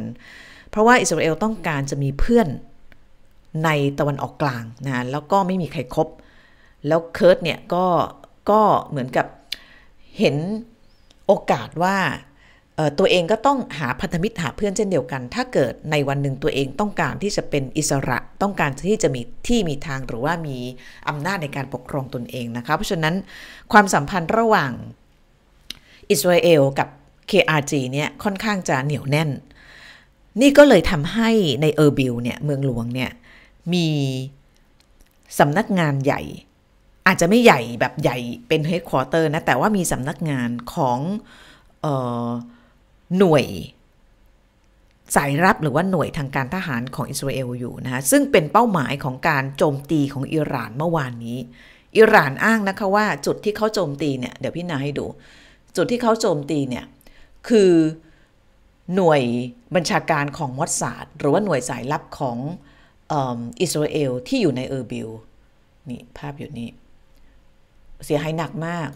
[0.70, 2.48] เพราะว่าอิสราเอลต้องการจะมีเพื่อน
[3.64, 6.08] ในตะวันออกกลางนะแล้วก็ไม่มีใครครบ
[6.86, 7.86] แล้วเคิร์ตเนี่ยก็
[8.50, 9.26] ก็เหมือนกับ
[10.18, 10.36] เห็น
[11.26, 11.96] โอกาสว่า
[12.98, 20.58] ตัวเองก็ต้องหาพันธมิตรหาเพื่อนเช่นเดียวกัน ถ้าเกิดในวันหนึ่งตัวเองต้องการที่จะเป็นอิสระ ต้องการที่จะมีที่มีทางหรือว่ามี
[21.08, 23.14] อำนาจในการปกครองตนเองนะคะ เพราะฉะนั้น
[23.72, 24.72] ความสัมพันธ์ระหว่าง
[26.10, 26.88] อิสราเอลกับ
[27.30, 29.30] KRG เนี่ยค่อนข้างจะเหนียวแน่น
[30.40, 31.30] นี่ก็เลยทำให้
[31.62, 33.10] ในเออร์บิลเนี่ยเมืองหลวงเนี่ย
[33.72, 33.88] มี
[35.38, 36.22] สำนักงานใหญ่
[37.06, 40.98] อาจจะไม่ใหญ่แบบใหญ่เป็น headquarter นะ แต่ว่ามีสำนักงานของ
[41.84, 41.86] อ
[42.26, 42.28] อ
[43.18, 43.44] หน่วย
[45.16, 51.38] สายลับหรือว่าหน่วยทางการทหารของอิสราเอลอยู่นะคะซึ่งเป็นเป้าหมายของการโจมตีของอิหร่านเมื่อวานนี้
[51.96, 55.06] อิหร่านอ้างนะคะว่าจุดที่เขาโจมตีเนี่ยเดี๋ยวพี่นาให้ดู
[55.76, 56.84] จุดที่เขาโจมตีเนี่ย
[57.48, 57.72] คือ
[58.94, 59.22] หน่วย
[59.74, 62.38] บัญชาการของมอสซาดหรือว่าหน่วยสายลับของ
[63.60, 65.08] อิสราเอลที่อยู่ในเออร์บิล
[65.90, 66.68] นี่ภาพอยู่นี่
[68.04, 68.90] เสียหายหนักมาก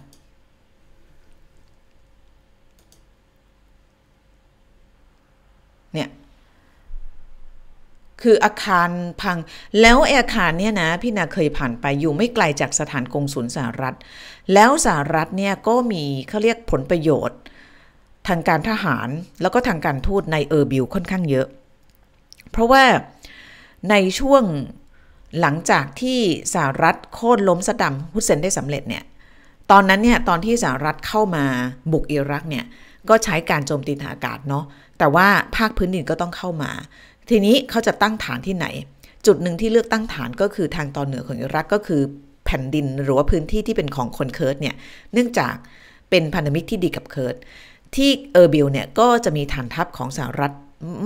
[5.95, 6.09] เนี่ย
[8.23, 8.91] คืออาคาร
[9.23, 9.39] พัง
[9.81, 13.97] แล้วอาคารเนี่ยนะพี่นาเคยผ่านไปอยู่ไม่ไกลจากสถานกงศูนย์สหรัฐ
[14.55, 17.39] แล้วสหรัฐเนี่ยก็มีเขาเรียกผลประโยชน์
[18.29, 19.09] ทางการทหาร
[19.43, 21.47] แล้วก็ทางการทูตในเออร์บิลค่อนข้างเยอะ
[22.51, 22.85] เพราะว่า
[23.91, 24.45] ในช่วง
[25.41, 26.21] หลังจากที่
[26.55, 29.05] สหรัฐโค่นล้มซัดดัมฮุสเซนได้สำเร็จเนี่ย
[29.71, 31.45] ตอนนั้นเนี่ยตอนที่สหรัฐเข้ามา
[31.93, 32.65] บุกอิรักเนี่ย
[33.09, 34.65] ก็ใช้การโจมตีทางอากาศเนาะ
[34.99, 36.71] แต่ว่าภาคพื้นดินก็ต้องเข้ามา
[37.31, 38.67] ทีนี้เขาจะตั้งฐานที่ไหน
[39.27, 42.03] จุดหนึ่งที่เลือกตั้งฐานก็คือทางตอนเหนือของอิรักก็คือ
[42.45, 44.75] แผ่นดินหรือว่าพื้นที่ที่เป็นของคนเคิร์ดเนี่ย
[45.13, 45.55] เนื่องจาก
[46.11, 47.37] เป็นพันธมิตรที่ดีกับเคิร์ด
[47.97, 50.53] ที่เออร์บิลเนี่ยก็จะมีฐานทัพของสหรัฐ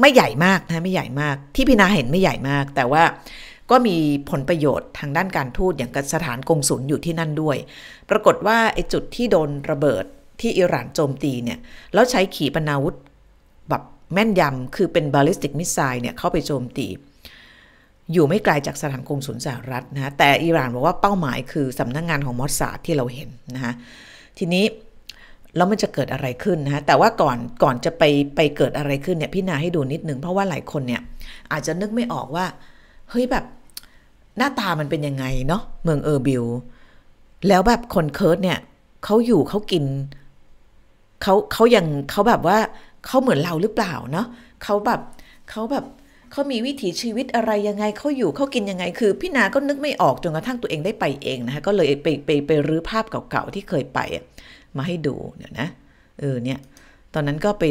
[0.01, 3.03] ไม่ใหญ่มากนะไม่ใหญ่มาก ที่พี่นาเห็นไม่ใหญ่มาก แต่ว่า
[3.71, 3.97] ก็มี
[4.31, 7.57] ผลประโยชน์ทางด้านการทูตอย่างกับสถานกงสุลอยู่ที่นั่นด้วย
[8.11, 10.05] ปรากฏว่าไอ้จุดที่โดนระเบิด
[10.41, 11.59] ที่อิหร่านโจมตีเนี่ย
[11.95, 12.97] แล้วใช้ขีปนาวุธ
[13.69, 16.87] แบบ แม่นยำคือเป็น ballistic missile เนี่ยเข้าไปโจมตี
[18.13, 23.73] อยู่ไม่ไกลจากสถานกงสุลสหรัฐนะแต่อิหร่านบอกว่าเป้าหมายคือสำนักงานของมอสซาดที่เราเห็นนะคะ
[24.39, 24.65] ทีนี้
[25.57, 28.03] แล้วมันจะเกิดอะไรขึ้นนะแต่ว่าก่อนก่อนจะไป
[28.37, 31.03] ไปเกิดอะไรขึ้นเนี่ยพี่นาให้ดูนิดนึง เพราะว่าหลายคนเนี่ย
[31.53, 32.47] อาจจะนึกไม่ออกว่า
[33.11, 33.45] เฮ้ยแบบ
[34.39, 36.45] หน้าตามันเป็นยังไงเนาะเมืองเออร์บิล
[37.49, 38.59] แล้วแบบคนเคิร์ดเนี่ย
[39.05, 39.85] เขาอยู่เขากิน
[41.23, 42.59] เขาเขายังเขาแบบว่า
[43.07, 44.27] เขาเหมือนเราหรือเปล่าเนาะ
[44.65, 45.01] เขาแบบ
[45.51, 45.85] เขาแบบ
[46.33, 54.01] เขามีวิถีชีวิตอะไรยังไงเขาอยู่เขากินยังไง คือพี่นาก็นึกไม่ออกจนกระทั่งตัวเองได้ไปเองนะคะก็เลยไปไปไปรื้อภาพเก่าๆที่เคยไป
[54.77, 55.69] มาให้ดูเดี๋ยวนะ
[56.21, 56.59] เออเนี่ย
[57.15, 57.65] ตอนนั้นก็ไป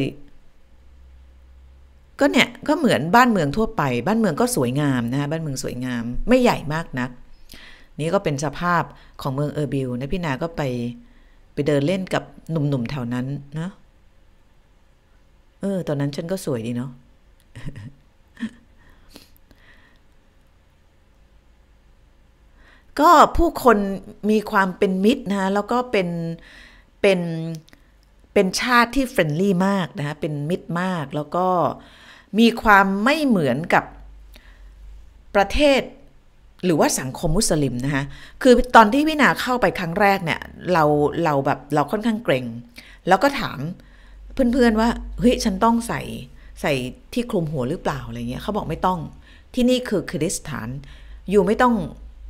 [2.20, 7.10] ก็เนี่ยก็เหมือนบ้านเมืองทั่วไป บ้านเมืองก็สวยงามนะบ้านเมืองสวยงามไม่ใหญ่มากนัก
[8.00, 8.84] นี่ก็เป็นสภาพ
[9.22, 10.62] ของเมืองเออร์บิลนะพี่นาก็ไป
[11.54, 13.26] ไปเดินเล่นกับหนุ่มๆแถวนั้น
[13.60, 13.70] นะ
[15.64, 16.92] เออ ตอนนั้นฉันก็สวยดีเนาะ
[23.00, 23.78] ก็ผู้คน
[24.32, 26.08] มีความเป็นมิตรนะแล้วก็เป็น
[27.02, 27.20] เป็น
[28.34, 31.48] เป็นชาติที่ friendly มากนะเป็นมิตรมาก แล้วก็
[32.40, 33.84] มีความไม่เหมือนกับ
[35.36, 35.82] ประเทศ
[36.66, 38.04] หรือว่าสังคมมุสลิมนะคะ
[38.42, 40.42] คือตอนที่วินาเข้าไปครั้งแรกเนี่ย
[40.74, 40.84] เรา
[41.24, 42.46] เราแบบเราค่อนข้างเกรง
[43.08, 43.60] แล้วก็ถาม
[44.34, 46.02] เพื่อนๆว่าเฮ้ยฉันต้องใส่
[46.62, 46.74] ใส่
[47.14, 49.00] ที่คลุมหัวหรือเปล่าอะไรเงี้ยเขาบอกไม่ต้อง
[49.54, 50.70] ที่นี่คือคริสถาน
[51.30, 51.74] อยู่ไม่ต้อง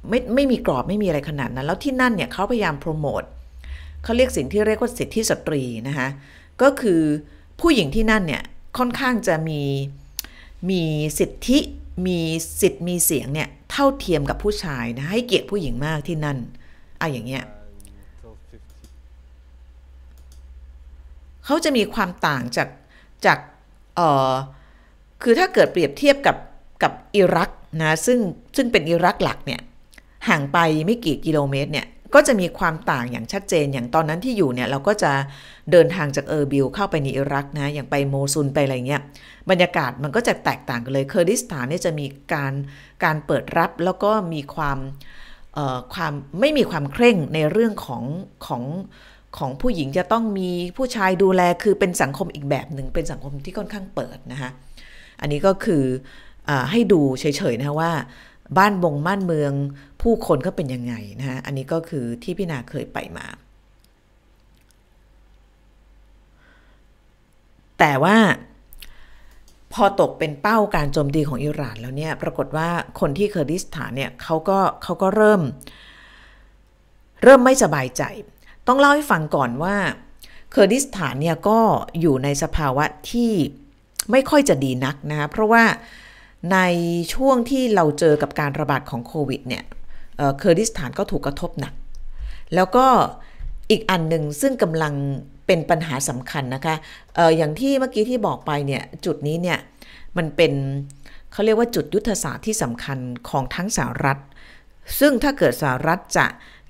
[0.09, 3.23] ไม่ไม่มีกรอบไม่มีอะไรขนาดนั้น แล้วที่นั่นเนี่ยเขาพยายามโปรโมท
[4.03, 6.07] เขาเรียกสิ่งที่เรียกว่าสิทธิสตรีนะคะ
[6.61, 7.01] ก็คือ
[7.59, 8.43] ผู้หญิงที่นั่นเนี่ย
[8.77, 9.61] ค่อนข้างจะมี
[10.69, 10.83] มี
[11.19, 11.59] สิทธิ
[12.07, 12.19] มี
[12.61, 16.37] สิทธิ์มีเสียงเนี่ยเท่าเทียมกับผู้ชายนะให้เกียรติผู้หญิงมากที่นั่น
[17.01, 17.43] อะอย่างเงี้ย
[21.45, 22.69] เขาจะมีความต่างจาก
[23.25, 23.39] จาก
[23.95, 24.33] เอ่อ
[25.21, 26.37] คือถ้าเกิดเปรียบเทียบกับ
[26.83, 27.49] กับอิรัก
[27.81, 28.19] นะซึ่ง
[28.55, 29.61] ซึ่งเป็นอิรักหลักเนี่ย
[30.27, 35.11] ห่างไปไม่กี่กิโลเมตรเนี่ยก็จะมีความต่างอย่างชัดเจนอย่างตอนนั้นที่อยู่เนี่ยเราก็จะ
[35.71, 39.01] เดินทางจากเออร์บิลเข้าไปในอิรักนะอย่างไปโมซุลไปอะไรเงี้ย
[39.49, 42.53] บรรยากาศมันก็จะแตกต่างกันเลยเคอร์ดิสถานเนี่ยจะมีการ
[43.03, 44.77] การเปิดรับแล้วก็มีความ
[45.93, 48.03] ความไม่มีความเคร่งในเรื่องของ
[48.47, 48.63] ของ
[49.37, 54.49] ของผู้หญิงจะต้องมีผู้ชายดูแลคือเป็นสังคมอีกแบบหนึ่งเป็นสังคมที่ค่อนข้างเปิดนะคะ
[55.21, 55.83] อันนี้ก็คือ
[56.49, 57.91] อให้ดูเฉยๆนะว่า
[58.57, 59.51] บ้านบงบ้านเมือง
[60.01, 63.27] ผู้คนก็เป็นยังไงนะฮะอันนี้ก็คือที่พี่นาเคยไปมา
[67.79, 68.17] แต่ว่า
[69.73, 72.69] พอตกเป็นเป้าการโจมตีของอิหร่านแล้วเนี่ยปรากฏว่า
[72.99, 75.41] คนที่เคอร์ดิสถานเนี่ยเขาก็เขาก็เริ่ม
[77.23, 78.03] เริ่มไม่สบายใจ
[78.67, 79.75] ต้องเล่าให้ฟังก่อนว่า
[80.51, 81.59] เคอร์ดิสถานเนี่ยก็
[82.01, 83.31] อยู่ในสภาวะที่
[84.11, 85.63] ไม่ค่อยจะดีนักนะคะเพราะว่า
[86.53, 86.59] ใน
[87.13, 89.63] ช่วงที่เราเจอกับการระบาดของโควิดเนี่ย
[90.17, 91.73] เคอร์ดิสถานก็ถูกกระทบหนัก
[92.55, 92.85] แล้วก็
[93.69, 94.93] อีกอันหนึ่งซึ่งกำลัง
[95.47, 96.75] เป็นปัญหาสำคัญนะคะ
[97.17, 99.59] อออย่างที่เมื่อกี้ที่บอกไปเนี่ยจุดนี้เนี่ย
[100.17, 100.53] มันเป็น
[101.31, 102.97] เขาเรียกว่าจุดยุทธศาสตร์ที่สำคัญ
[103.29, 104.19] ของทั้งสหรัฐ
[104.99, 106.25] ซึ่งถ้าเกิดสหรัฐจะ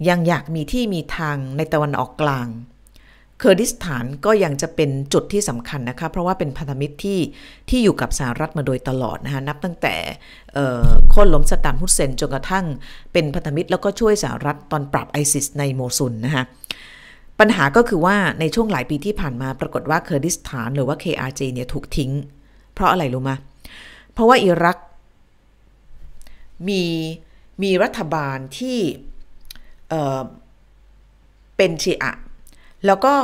[0.10, 2.48] ยังอยากมีที่มีทางในตะวันออกกลาง
[3.40, 7.20] เคอร์ดิสถานก็ยังจะเป็นจุดที่สำคัญนะคะเพราะว่าเป็นพันธมิตรที่
[7.70, 9.96] ที่อยู่กับสหรัฐมาโดยตลอดนะคะนับตั้งแต่
[11.10, 12.66] โค่นล้มซัดดัมฮุสเซนจนกระทั่ง
[13.14, 16.44] เป็นพันธมิตรแล้วก็ช่วยสหรัฐตอนปราบไอซิสในโมซูลนะคะ
[17.40, 22.12] ปัญหาก็คือว่าในช่วงหลายปีที่ผ่านมาปรากฏว่าเคอร์ดิสถานหรือว่า KRG เนี่ยถูกทิ้ง
[22.74, 23.32] เพราะอะไรรู้ไหม
[24.14, 24.78] เพราะว่าอิรัก
[26.70, 26.84] มี
[27.64, 28.80] มีรัฐบาลที่
[31.58, 32.14] เป็นชีอะ
[32.86, 33.16] แล้วก็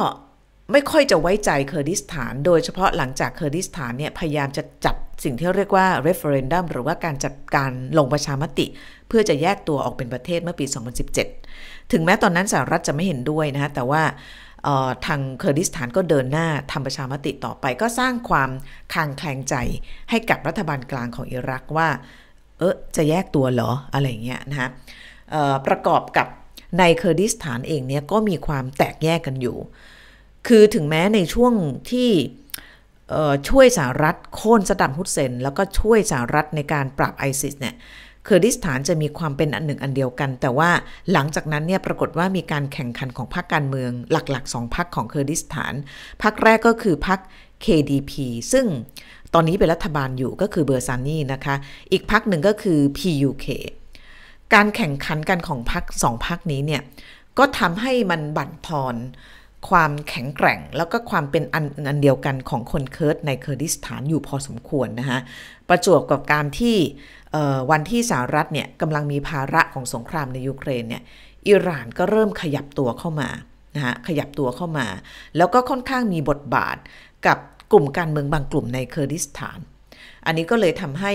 [0.72, 8.66] ไม่ค่อยจะไว้ใจเคอร์ดิสถาน โดยเฉพาะหลังจากเคอร์ดิสถานเนี่ยพยายามจะจัดสิ่งที่เรียกว่า referendum หรือว่าการจัดการลงประชามติ
[9.08, 10.66] เพื่อจะแยกตัวออกเป็นประเทศเมื่อปี
[11.28, 14.04] 2017 ถึงแม้ตอนนั้นสหรัฐจะไม่เห็นด้วยนะแต่ว่า
[15.06, 18.50] ทางเคอร์ดิสถานก็เดินหน้าทำประชามติต่อไป ก็สร้างความ
[18.94, 19.56] คลางแคลงใจ
[20.10, 21.90] ให้กับรัฐบาลกลางของอิรักว่า
[22.60, 24.70] เออจะแยกตัวเหรออะไรเงี้ยนะฮะ
[25.68, 26.28] ประกอบกับ
[26.78, 29.58] ในเคอร์ดิสถานเองเนี่ยก็มีความแตกแยกกันอยู่
[30.48, 31.54] คือถึงแม้ในช่วง
[31.92, 32.10] ที่
[33.50, 37.76] ช่วยสหรัฐโค่นซัดดัมฮุสเซน แล้วก็ช่วยสหรัฐในการปราบไอซิสเนี่ย
[38.26, 40.70] เคอร์ดิสถานจะมีความเป็นอันหนึ่งอันเดียวกัน แต่ว่า
[41.12, 45.74] หลังจากนั้นเนี่ยปรากฏว่ามีการแข่งขันของพรรคการเมืองหลักๆสองพรรคของเคอร์ดิสถาน
[46.24, 47.20] พรรคแรกก็คือพรรค
[47.66, 48.12] KDP
[48.54, 48.66] ซึ่ง
[49.34, 51.56] ตอนนี้เป็นรัฐบาลอยู่ก็คือบาร์ซานีนะคะ
[51.92, 53.46] อีกพรรคหนึ่งก็คือ PUK
[54.54, 56.82] การแข่งขันกันของพรรคสองพรรคนี้เนี่ย
[57.38, 58.96] ก็ทำให้มันบั่นทอน
[59.70, 65.20] ความแข็งแกร่งแล้วก็ความเป็นอันอันเดียวกันของคนเคิร์ดในเคอร์ดิสถานอยู่พอสมควรนะคะ
[65.70, 66.78] ประจวบกับการที่
[67.72, 71.02] วันที่สหรัฐเนี่ยกำลังมีภาระของสงครามในยูเครนเนี่ย
[71.48, 73.30] อิหร่านก็เริ่มขยับตัวเข้ามา
[73.76, 74.88] นะฮะขยับตัวเข้ามา
[75.38, 76.78] แล้วก็ค่อนข้างมีบทบาท
[77.28, 77.38] กับ
[77.72, 79.60] กลุ่มการเมืองบางกลุ่มในเคอร์ดิสถาน
[80.26, 81.14] อันนี้ก็เลยทำให้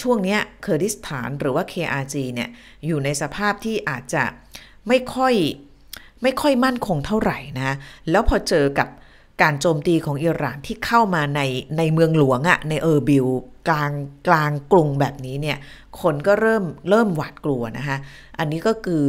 [0.00, 2.48] ช่วงนี้เคอร์ดิสถานหรือว่า KRG เนี่ย
[2.86, 4.24] อยู่ในสภาพที่อาจจะ
[4.88, 5.34] ไม่ค่อย
[6.22, 7.76] ไม่ค่อยมั่นคงเท่าไหร่นะ
[8.10, 8.88] แล้วพอเจอกับ
[9.42, 11.40] การโจมตีของอิหร่านที่เข้ามาใน
[11.78, 13.26] ในเมืองหลวงอะในเออร์บิล
[13.68, 13.92] กลาง
[14.28, 15.58] กลางกรุงแบบนี้เนี่ย
[16.00, 17.98] คนก็เริ่มเริ่มหวาดกลัวนะคะ
[18.38, 19.04] อันนี้ก็คือ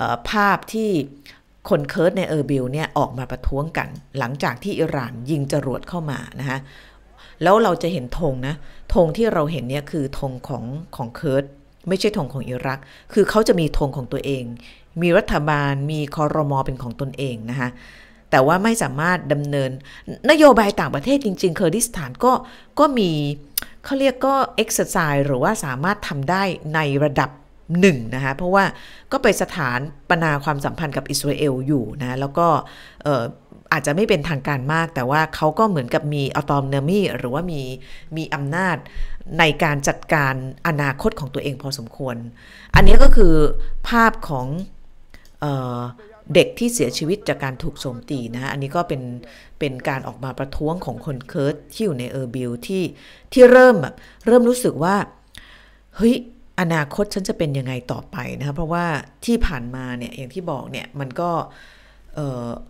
[0.00, 0.90] อภาพที่
[1.70, 6.58] คนเคิร์ดในเออร์บิลเนี่ยออกมาประท้วงกัน หลังจากที่อิหร่านยิงจรวดเข้ามานะคะ
[7.42, 8.54] แล้วเราจะเห็นธงนะ
[8.94, 10.64] ธงที่เราเห็นเนี่ยคือธงของ
[10.96, 11.44] ของเคิร์ด
[11.88, 12.80] ไม่ใช่ธงของอิรัก
[13.12, 14.44] คือเขาจะมีธงของตัวเอง
[15.02, 17.68] มีรัฐบาลมีคอรมอเป็นของตนเองนะคะ
[18.30, 19.70] แต่ว่าไม่สามารถดำเนิน
[20.30, 22.32] นโยบายต่างประเทศจริง ๆ เคอร์ดิสถานก็
[22.78, 23.10] ก็มี
[23.84, 26.42] เขาเรียกก็เอ็กซ์ไซส์หรือว่าสามารถทำได้
[26.74, 27.30] ในระดับ
[27.80, 28.64] หนึ่งนะคะเพราะว่า
[29.12, 29.78] ก็ไปสถาน
[30.10, 32.46] ปนาความสัมพันธ์กับอิสราเอลอยู่นะแล้วก็
[33.72, 37.62] อาจจะไม่เป็นทางการมาก แต่ว่าเขาก็เหมือนกับมี autonomy หรือว่ามี
[38.16, 38.76] มีอำนาจ
[39.38, 40.34] ในการจัดการ
[40.66, 42.16] อนาคตของตัวเองพอสมควร
[42.74, 43.34] อันนี้ก็คือ
[43.88, 44.46] ภาพของ
[46.34, 49.02] เด็กที่เสียชีวิตจากการถูกโจมตีนะอันนี้ก็เป็น
[49.58, 52.82] เป็นการออกมาประท้วงของคนเคิร์ดที่อยู่ในเออร์บิลที่
[53.32, 53.94] ที่เริ่มแบบ
[54.26, 54.96] เริ่มรู้สึกว่า
[55.96, 56.14] เฮ้ย
[56.60, 58.84] อนาคตฉันจะเป็นยังไงต่อไปนะคะเพราะว่า
[59.24, 61.30] ที่ผ่านมาเนี่ยอย่างที่บอกเนี่ยมันก็
[62.14, 62.18] เ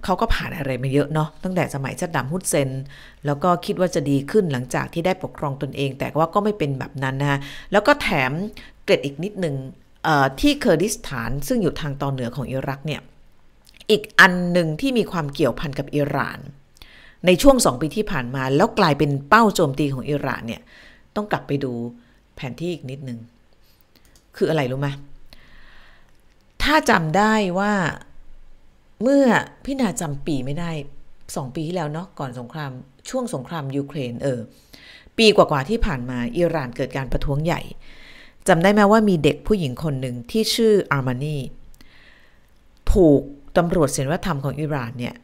[0.05, 2.71] เขาก็ผ่านอะไรมาเยอะเนาะตั้งแต่สมัยซัดดัมฮุสเซน
[3.27, 7.39] แล้วก็คิดว่าจะดีขึ้นหลังจากที่ได้ปกครองตนเอง แต่ว่าก็ไม่เป็นแบบนั้นนะ
[7.73, 8.33] แล้วก็แถม
[8.85, 9.57] เกร็ดอีกนิดหนึ่ง
[10.41, 13.01] ที่เคอร์ดิสถานซึ่งอยู่ทางตอนเหนือของอิรักเนี่ย
[13.91, 16.39] อีกอันหนึ่งที่มีความเกี่ยวพันกับอิหร่าน
[17.27, 20.63] ในช่วงสองปีที่ผ่านมาแล้วกลายเป็นเป้าโจมตีของอิหร่านเนี่ย
[21.17, 21.73] ต้องกลับไปดู
[22.37, 23.19] แผนที่อีกนิดนึง
[24.39, 24.89] คืออะไรรู้ไหม
[26.63, 27.73] ถ้าจำได้ว่า
[29.03, 29.25] เมื่อ
[29.65, 30.71] พี่นาจำปีไม่ได้
[31.37, 32.71] สองปีที่แล้วเนาะก่อนสงคราม
[33.09, 34.41] ช่วงสงครามยูเครนเออ
[35.19, 37.61] ปีกว่าๆที่ผ่านมาอิหร่านเกิดการประท้วงใหญ่
[38.49, 41.37] จำได้ไหมว่ามีเด็กผู้หญิงคนหนึ่งที่ชื่ออาร์มานี
[42.93, 43.21] ถูก
[43.57, 45.15] ตำรวจเศีลธรรมของอิหร่านเนี่ย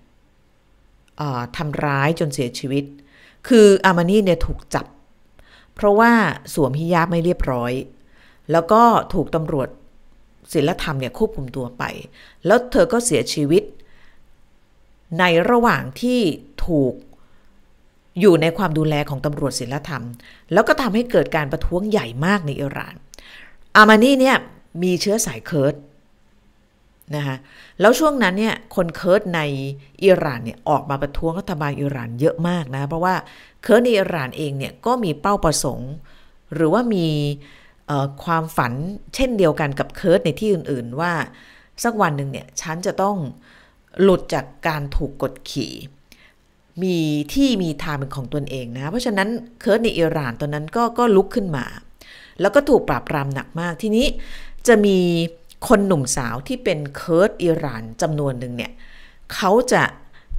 [1.56, 2.84] ทำร้ายจนเสียชีวิต
[3.48, 4.86] คืออาร์มานีเนี่ยถูกจับ
[5.74, 6.12] เพราะว่า
[6.54, 7.72] สวมฮิญาบไม่เรียบร้อย
[8.52, 8.82] แล้วก็
[9.14, 9.68] ถูกตำรวจ
[10.52, 11.82] ศีลธรรมเนี่ยควบคุมตัวไป
[12.46, 13.62] แล้วเธอก็เสียชีวิต
[15.18, 16.20] ในระหว่างที่
[16.66, 16.94] ถูก
[18.20, 20.04] อยู่ในความดูแลของตำรวจศีลธรรม
[20.52, 22.94] แล้วก็ทำให้เกิดการประท้วงใหญ่มากในอิหร่าน
[23.76, 24.36] อามินีเนี่ย
[24.82, 25.74] มีเชื้อสายเคิร์ด
[27.16, 27.36] นะคะ
[27.80, 29.40] แล้วช่วงนั้นเนี่ยคนเคิร์ดใน
[30.04, 33.14] อิหร่านเนี่ยออกมาประท้วงรัฐบาลอิหร่านเยอะมากนะ เพราะว่า
[33.62, 35.92] เคิร์ดในอิหร่านเองเนี่ยก็มีเป้าประสงค์
[36.54, 37.06] หรือว่ามี
[38.24, 38.72] ความฝัน
[39.14, 41.12] เช่นเดียวกันกับเคิร์ดในที่อื่น ๆ ว่า
[41.84, 43.16] สักวันหนึ่งเนี่ยฉันจะต้อง
[44.02, 45.72] หลุดจากการถูกกดขี่
[46.82, 46.96] มี
[47.34, 49.28] ที่มีทางเป็นของตนเองนะ เพราะฉะนั้น
[49.60, 51.64] เคิร์ดในอิหร่านตอนนั้นก็ก็ลุกขึ้นมา
[52.40, 54.06] แล้วก็ถูกปราบปรามหนักมากทีนี้
[54.66, 54.98] จะมี
[55.68, 58.72] คนหนุ่มสาวที่เป็นเคิร์ดอิหร่านจำนวนหนึ่งเนี่ย
[59.34, 59.82] เขาจะ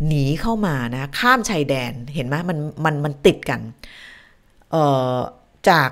[0.06, 3.62] หนีเข้ามานะ ข้ามชายแดนเห็นไหมมันมันมันติดกัน
[5.70, 5.90] จาก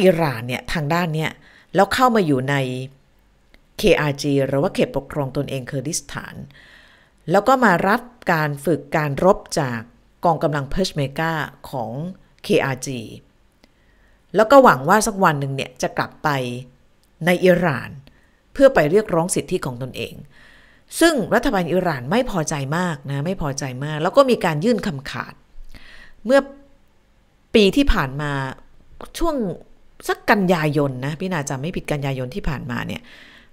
[0.00, 1.30] อิหร่านเนี่ยทางด้านเนี่ย
[1.74, 2.54] แล้วเข้ามาอยู่ใน
[3.80, 6.34] KRG หรือว่าเขตปกครองตนเองเคอร์ดิสถาน
[7.30, 8.00] แล้วก็มารับ
[8.32, 9.80] การฝึกการรบจาก
[10.24, 11.32] กองกำลังเพชเมกา
[11.70, 11.90] ของ
[12.46, 12.88] KRG
[14.36, 16.28] แล้วก็หวังว่าสักวันหนึ่งเนี่ยจะกลับไป
[17.26, 17.90] ในอิหร่าน
[18.52, 20.14] เพื่อไปเรียกร้องสิทธิของตนเอง
[21.00, 25.34] ซึ่งรัฐบาลอิหร่านไม่พอใจมากนะไม่พอใจมาก แล้วก็มีการยื่นคำขาด
[26.24, 26.40] เมื่อ
[27.54, 28.32] ปีที่ผ่านมา
[29.18, 29.36] ช่วง
[30.08, 33.02] สักกันยายนนะพี่นาจำไม่ผิดกันยายนที่ผ่านมาเนี่ย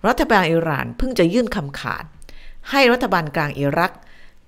[0.07, 2.03] รัฐบาลอิหร่านเพิ่งจะยื่นคำขาด
[2.69, 3.91] ให้รัฐบาลกลางอิรัก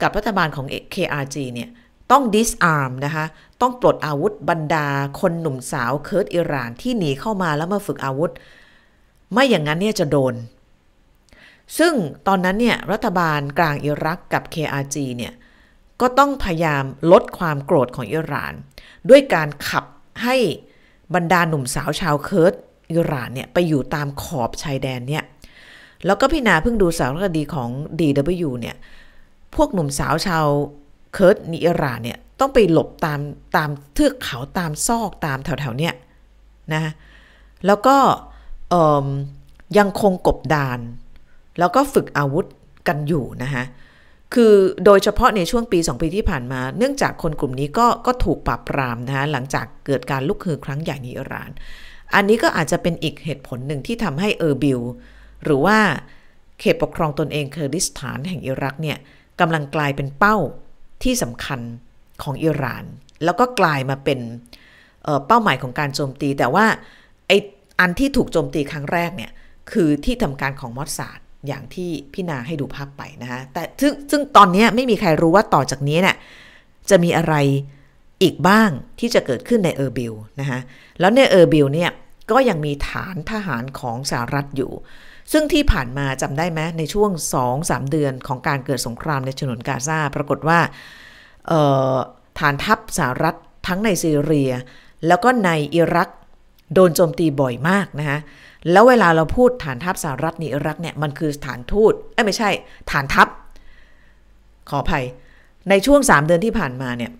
[0.01, 1.69] กับรัฐบาลของ KRG เนี่ย
[2.11, 3.25] ต้อง disarm นะคะ
[3.61, 4.87] ต้องปลดอาวุธบรรดา
[5.19, 8.31] คนหนุ่มสาวเคิร์ดอิหร่านที่หนีเข้ามาแล้วมาฝึกอาวุธ
[9.31, 10.33] ไม่อย่างนั้นเนี่ยจะโดน
[11.77, 11.93] ซึ่ง
[12.27, 15.33] ตอนนั้นเนี่ยรัฐบาลกลางอิรักกับ KRG เนี่ย
[16.01, 18.53] ก็ต้องพยายามลดความโกรธของอิหร่าน
[19.09, 19.85] ด้วยการขับ
[20.23, 20.35] ให้
[21.15, 22.53] บรรดาหนุ่มสาวชาวเคิร์ด
[22.91, 25.23] อิหร่านเนี่ยไปอยู่ตามขอบชายแดนเนี่ย
[26.05, 28.75] แล้วก็พี่นาเพิ่งดูสารคดีของ DW เนี่ย
[29.55, 30.45] พวกหนุ่มสาวชาว
[31.13, 33.19] เคิร์ดในอิหร่านเนี่ยต้องไปหลบตาม
[33.57, 35.93] ตามเทือกเขาตามซอกตามแถวๆเนี่ย
[36.73, 36.91] นะ
[37.65, 37.95] แล้วก็
[39.77, 40.79] ยังคงกบดาน
[41.59, 42.45] แล้วก็ฝึกอาวุธ
[42.87, 43.63] กันอยู่นะคะ
[44.35, 44.53] คือ
[44.85, 51.49] โดยเฉพาะในช่วงปี 2 ปีที่ผ่านมา เนื่องจากคนกลุ่มนี้ก็ก็ถูกปราบปรามนะคะหลังจากเกิดการลุกฮือครั้งใหญ่ในอิหร่าน
[52.15, 54.81] อันนี้ก็อาจจะเป็นอีกเหตุผลหนึ่งที่ทำให้เออร์บิล
[55.43, 55.77] หรือว่า
[56.59, 58.97] เขตปกครองตนเองเคอร์ดิสถานแห่งอิรักเนี่ย
[59.39, 60.37] กำลังกลายเป็นเป้า
[61.03, 61.59] ที่สำคัญ
[62.23, 62.83] ของอิหร่าน
[63.23, 64.19] แล้วก็กลายมาเป็น
[65.27, 66.65] เป้าหมายของการโจมตี แต่ว่า
[67.27, 67.31] ไอ้
[67.79, 69.31] อันที่ถูกโจมตีครั้งแรกเนี่ย
[69.71, 76.17] คือที่ทำการของมอสซาด อย่างที่พี่นาให้ดูภาพไปนะคะแต่ซึ่งซึ่งตอนนี้ไม่มีใครรู้ว่าต่อจากนี้เนี่ย
[76.89, 77.35] จะมีอะไร
[78.23, 80.59] อีกบ้างที่จะเกิดขึ้นในเออร์บิลนะคะ
[80.99, 81.91] แล้วในเออร์บิลเนี่ย
[82.31, 84.71] ก็ยังมีฐานทหารของสหรัฐอยู่
[85.31, 87.11] ซึ่งที่ผ่านมาจำได้ไหมในช่วง
[87.51, 90.59] 2-3 เดือนของการเกิดสงครามในฉนวนกาซาปรากฏว่า
[92.39, 93.35] ฐานทัพสหรัฐ
[93.67, 94.51] ทั้งในซีเรีย
[95.07, 96.09] แล้วก็ในอิรัก
[96.73, 98.19] โดนโจมตีบ่อยมากนะคะ
[98.71, 102.49] แล้วเวลาเราพูดฐานทัพสหรัฐในอิรักเนี่ยมันคือฐานทูตเอ้ไม่ใช่
[102.91, 103.27] ฐานทัพ
[104.69, 105.05] ขออภัย
[105.69, 107.11] ในช่วง 3 เดือนที่ผ่านมาเนี่ย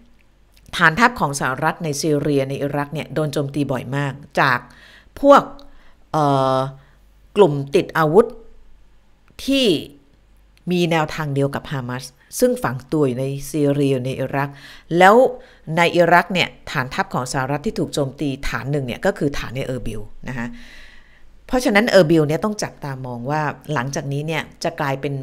[0.78, 4.60] ฐานทัพของสหรัฐในซีเรียในอิรักเนี่ยโดนโจมตีบ่อยมาก จาก
[5.22, 5.42] พวก
[7.38, 8.26] กลุ่มติดอาวุธ
[9.46, 9.66] ที่
[10.72, 12.04] มีแนวทางเดียวกับฮามาส
[12.40, 14.50] ซึ่งฝังตัวอยู่ในซีเรียในอิรัก
[14.98, 15.16] แล้ว
[15.78, 20.48] ในอิรักเนี่ยฐานทัพของสหรัฐที่ถูกโจมตีฐานหนึ่งเนี่ยก็คือฐานในเออร์บิลนะคะ
[21.48, 23.42] เพราะฉะนั้นเออร์บิลเนี่ยต้องจับตามองว่า
[23.74, 25.14] หลังจากนี้เนี่ยจะกลายเป็น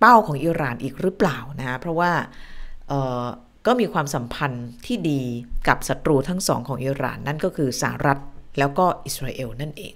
[0.00, 2.12] เป้าของอิหร่านอีกหรือเปล่านะคะเพราะว่า
[3.66, 5.22] ก็มีความสัมพันธ์ที่ดี
[5.68, 8.18] กับศัตรูทั้งสองของอิหร่านนั่นก็คือสหรัฐ
[8.58, 9.94] แล้วก็อิสราเอลนั่นเอง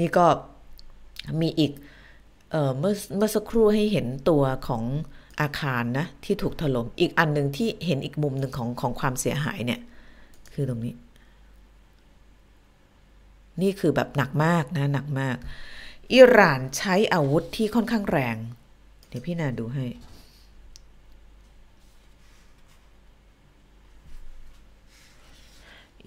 [0.00, 0.26] นี่ก็
[1.40, 1.72] มีอีก
[2.50, 4.82] เเมื่อเมื่อสักครู่ให้เห็นตัวของ
[5.40, 9.80] อาคารนะที่ถูกถลม่มอีกอันหนึ่งที่เห็นอีกมุมหนึ่งของของความเสียหายเนี่ย
[10.52, 10.94] คือตรงนี้
[13.62, 15.36] นี่คือแบบหนักมากนะหนักมาก
[16.14, 18.36] อิหร่านใช้อาวุธที่ค่อนข้างแรง
[19.08, 19.86] เดี๋ยวพี่นาดูให้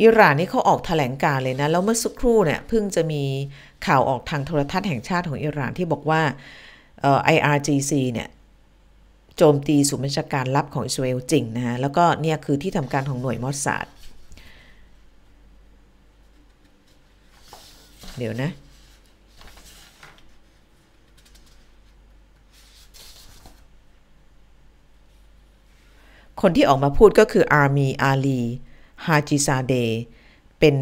[0.01, 3.23] อิหร่านนี่เขาออกถแถลงการเลยนะ แล้วเมื่อสักครู่เนี่ยเพิ่งจะมี
[3.87, 6.21] ข่าวออกทางโทรทัศน์แห่งชาติของอิหร่านที่บอกว่า
[7.01, 8.29] เอ่อ IRGC เนี่ย
[9.43, 13.87] โจมตีศูนย์บัญชาการลับของอิสราเอลจริงนะฮะแล้วก็เนี่ยคือที่ทำการของหน่วยมอสซาด
[18.17, 18.49] เดี๋ยวนะ
[26.41, 28.41] คนที่ออกมาพูดก็คืออาเมียร์อาลี
[29.05, 29.73] ฮาจิซาเดห์
[30.59, 30.75] เป็น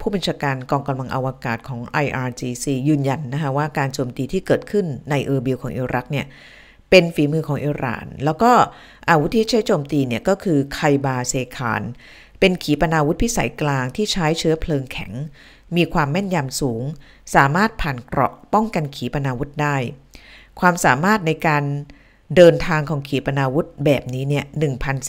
[0.00, 6.28] ผู้บัญชาการกองกำลังอวกาศของ IRGC ยืนยันนะคะว่าการโจมตีที่เกิดขึ้นในเออร์บิลของอิรักเนี่ย
[6.90, 8.52] เป็นฝีมือของอิหร่าน แล้วก็
[9.08, 11.82] อาวุธที่ใช้โจมตีเนี่ยก็คือไคบาร์เชคาน
[12.40, 15.12] เป็นขีปนาวุธพิสัยกลางที่ใช้เชื้อเพลิงแข็ง
[15.76, 16.82] มีความแม่นยำสูง
[17.34, 19.76] สามารถผ่านเกราะป้องกันขีปนาวุธได้
[20.60, 21.64] ความสามารถในการ
[22.36, 24.44] เดินทางของขีปนาวุธแบบนี้เนี่ย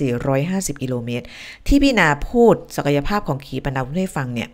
[0.09, 1.25] 1,450 กิโลเมตร
[1.67, 4.49] ที่พี่นาพูดศักยภาพของขีปนาวุธให้ฟังเนี่ย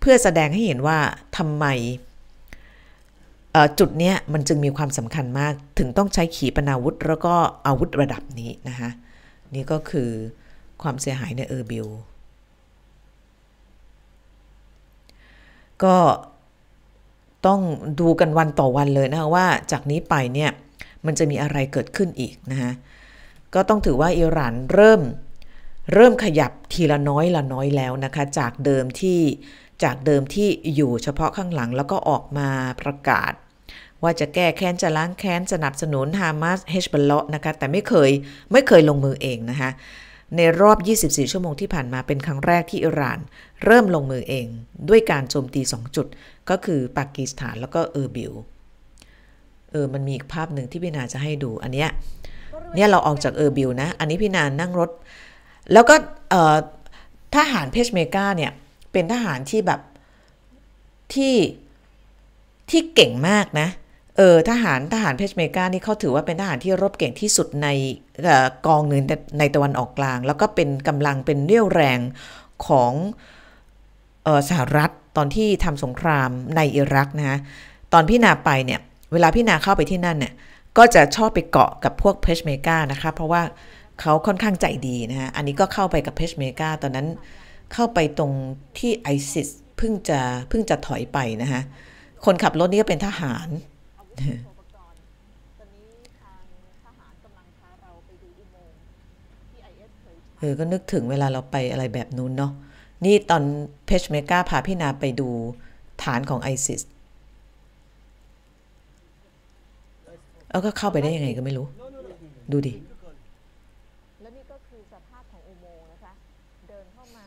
[0.00, 0.98] เพื่อแสดงให้เห็นว่า
[1.36, 1.66] ทำไม
[3.78, 7.34] จุดนี้มันจึงมีความสำคัญมาก ถึงต้องใช้ขีปนาวุธ แล้วก็
[7.66, 8.90] อาวุธระดับนี้นะคะ
[9.54, 10.10] นี่ก็คือ
[10.82, 11.86] ความเสียหายในเออร์บิล
[15.84, 15.96] ก็
[17.46, 17.60] ต้อง
[18.00, 20.50] ดูกันวันต่อวันเลยนะคะว่าจากนี้ไปเนี่ย
[21.06, 22.72] มันจะมีอะไรเกิดขึ้นอีกนะคะ
[23.54, 25.00] ก็ต้องถือว่าอิหร่านเริ่ม
[25.94, 29.20] เริ่มขยับทีละน้อยละน้อยแล้วนะคะ จากเดิมที่
[29.84, 32.48] จากเดิมที่อยู่เฉพาะข้างหลังแล้วก็ออกมา
[32.82, 33.32] ประกาศ
[34.02, 38.10] ว่าจะแก้แค้นจะล้างแค้นสนับสนุนฮามาสเฮซบอลเลาะห์นะคะแต่ไม่เคย
[38.52, 39.70] ไม่เคยลงมือเองนะคะ
[40.36, 43.18] ในรอบ 24 ชั่วโมงที่ผ่านมาเป็นครั้งแรกที่อิหร่าน
[43.64, 44.46] เริ่มลงมือเอง
[44.88, 46.06] ด้วยการโจมตี 2 จุด
[46.50, 48.32] ก็คือปากีสถานแล้วก็เออร์บิล
[49.70, 51.90] เออมันมีอีกภาพหนึ่งที่พี่นาจะให้ดูอันเนี้ย
[52.74, 54.90] เนี่ยเราออกจากเออร์บิลนะ อันนี้พี่นานั่งรถ
[55.72, 55.94] แล้วก็
[57.34, 58.52] ทหารเพชเมอร์กาเนี่ย
[58.92, 59.80] เป็นทหารที่แบบ
[61.14, 61.34] ที่
[62.70, 63.68] ที่เก่งมากนะ
[64.18, 67.68] เออทหารทหารเพชเมอร์กานี่เขาถือว่าเป็นทหารที่รบเก่งที่สุดใน
[68.66, 69.02] กองหนึ่ง
[69.38, 71.98] ในตะวันออกกลาง แล้วก็เป็นกำลังเป็นเรี่ยวแรง
[72.66, 72.92] ของ
[74.26, 77.38] ออสหรัฐตอนที่ทำสงครามในอิรักนะฮะ
[77.92, 78.80] ตอนพี่นาไปเนี่ย
[79.12, 80.32] เวลาพี่นาเข้าไปที่นั่นเนี่ย
[80.78, 83.42] ก็จะชอบไปเกาะกับพวกเพชเมอร์กานะคะเพราะว่า
[84.00, 87.06] เขาค่อนข้างใจดีนะฮะอันนี้ก็เข้าไปกับเพชเมอร์กาตอนนั้น
[87.72, 88.32] เข้าไปตรง
[88.78, 91.60] ที่ไอซิสเพิ่งจะเพิ่งจะถอยไปนะคะ
[92.24, 93.48] คนขับรถนี่ก็เป็นทหาร
[100.40, 102.52] เออ ก็นึกถึงเวลาเราไปอะไรแบบนู้นเนาะ
[103.04, 103.42] นี่ตอน
[103.86, 105.28] เพชเมอร์กาพาพี่นาไปดู
[106.02, 106.82] ฐานของไอซิส
[110.50, 111.66] แล้วก็เข้าไปได้ยังไงก็ไม่รู้
[112.52, 112.74] ดูดิ
[114.22, 116.12] และนี่ก็คือสภาพของอุโมงค์นะคะ
[116.68, 117.24] เดินเข้ามา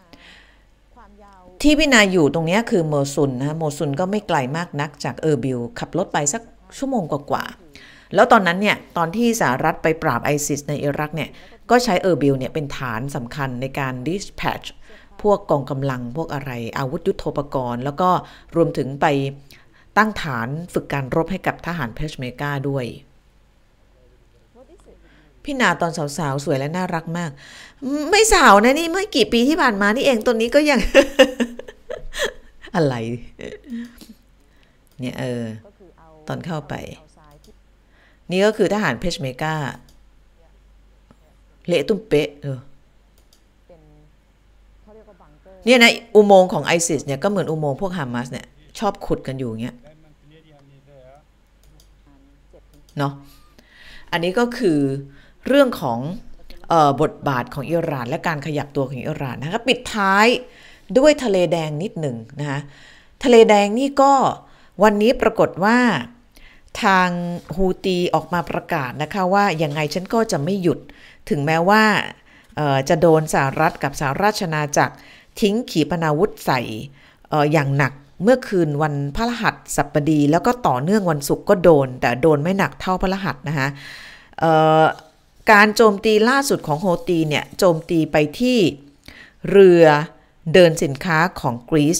[0.95, 6.41] ความยาวที่พี่นาอยู่ตรงเนี้ยคือโมซูลนะฮะโมซูลก็ไม่ไกลมากนักจากเออร์บิล ขับรถไปสัก
[6.77, 11.29] ชั่วโมงกว่าๆแล้วตอนนั้นเนี่ยตอนที่สหรัฐไปปราบไอซิสในอิรักเนี่ย
[11.69, 14.67] ก็ใช้เออร์บิลเนี่ยเป็นฐานสำคัญในการ dispatch
[15.21, 18.09] พวกกองกำลังพวกอะไรอาวุธยุโทโธปกรณ์ แล้วก็
[18.55, 19.05] รวมถึงไป
[19.97, 22.85] ตั้งฐานฝึกการรบให้กับทหารเพชเมอร์กาด้วย
[25.43, 27.31] พี่นาตอนสาวๆ สวยและน่ารักมาก
[28.09, 30.79] ไม่สาวนะนี่เมื่อกี่ปีที่ผ่านมานี่เองตัวนี้ก็ยัง
[32.75, 32.95] อะไร
[34.99, 35.43] เนี่ยเออ
[36.27, 36.73] ตอนเข้าไป
[38.31, 39.55] นี่ก็คือทหารเพชเมอร์กา
[41.67, 42.59] เละตุ้มเป๊ะเออ
[43.67, 43.81] เป็น
[44.81, 45.31] เขาเรียกว่าบัง
[45.65, 48.45] เนี่ยนะอุโมงค์ของไอซิสเนี่ยก็เหมือนอุโมงค์พวกฮามาสเนี่ย
[48.79, 49.75] ชอบขุดกันอยู่เงี้ย
[52.97, 53.13] เนาะ
[54.11, 54.79] อันนี้ก็คือ
[55.47, 55.99] เรื่องของ
[56.71, 60.27] ออบทบาทของอิหร่าน และการขยับตัวของอิหร่านนะคะปิดท้าย
[60.97, 62.59] ด้วยทะเลแดงนิดหนึ่งนะคะ
[63.23, 64.13] ทะเลแดงนี่ก็
[64.83, 65.77] วันนี้ปรากฏว่า
[66.83, 67.09] ทาง
[67.55, 70.79] ฮูตีออกมาประกาศนะคะว่ายังไงฉันก็จะไม่หยุด
[71.29, 71.83] ถึงแม้ว่า
[72.89, 74.95] จะโดนสหรัฐกับสหราชอาจักร
[75.41, 76.59] ทิ้งขีปนาวุธใส่
[77.33, 77.93] ออย่างหนัก
[78.23, 83.67] เมื่อคืนวันพระรหัสสัปดี แล้วก็ต่อเนื่องวันศุกร์ก็โดน แต่โดนไม่หนักเท่าพระรหัสนะคะ
[85.51, 88.57] การโจมตีล่าสุดของโฮตีเนี่ยโจมตีไปที่
[89.49, 89.85] เรือ
[90.53, 91.97] เดินสินค้าของกรีซ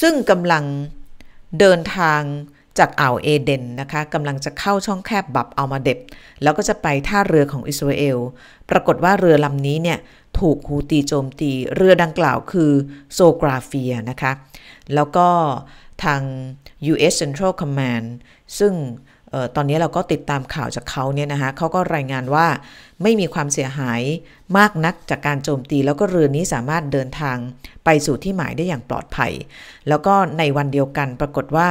[0.00, 0.64] ซึ่งกำลัง
[1.60, 2.22] เดินทาง
[2.78, 5.98] จากอ่าวเอเดนนะคะกำลังจะเข้าช่องแคบบับเอามาเดบ
[6.42, 8.18] แล้วก็จะไปท่าเรือของอิสราเอล
[8.70, 9.98] ปรากฏว่าเรือลำนี้เนี่ย
[10.38, 12.72] ถูกฮูตีโจมตี เรือดังกล่าวคือ
[13.14, 14.32] โซกราเฟียนะคะ
[14.94, 15.28] แล้วก็
[16.04, 16.22] ทาง
[16.92, 17.14] U.S.
[17.22, 18.06] Central Command
[18.58, 18.72] ซึ่ง
[19.56, 22.46] ตอนนี้เราก็ติดตามข่าวจากเขาเนี่ยนะคะเขาก็รายงานว่า
[23.02, 24.00] ไม่มีความเสียหาย
[24.58, 27.36] มากนักจากการโจมตี แล้วก็เรือนี้สามารถเดินทาง
[27.84, 29.32] ไปสู่ที่หมายได้อย่างปลอดภัย
[29.88, 31.68] แล้วก็ในวันเดียวกันปรากฏว่า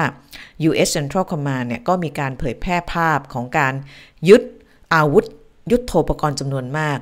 [0.68, 0.90] U.S.
[0.96, 3.74] Central Command เนี่ยก็มีการเผยแพร่ภาพของการ
[4.30, 4.42] ยึด
[4.94, 5.26] อาวุธ
[5.72, 7.00] ยุทโธปกรณ์จำนวนมาก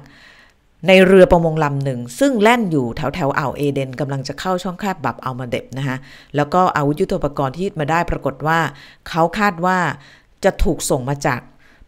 [0.87, 5.97] ในเรือประมงลำหนึ่ง ซึ่งแล่นอยู่แถวแถวอ่าวเอเดนกำลังจะเข้าช่องแคบบับอัลมาเดบนะคะ
[6.35, 8.59] แล้วก็อาวุธยุทโธปกรณ์ที่ยึดมาได้ปรากฏว่า
[9.09, 9.79] เขาคาดว่า
[10.43, 11.41] จะถูกส่งมาจาก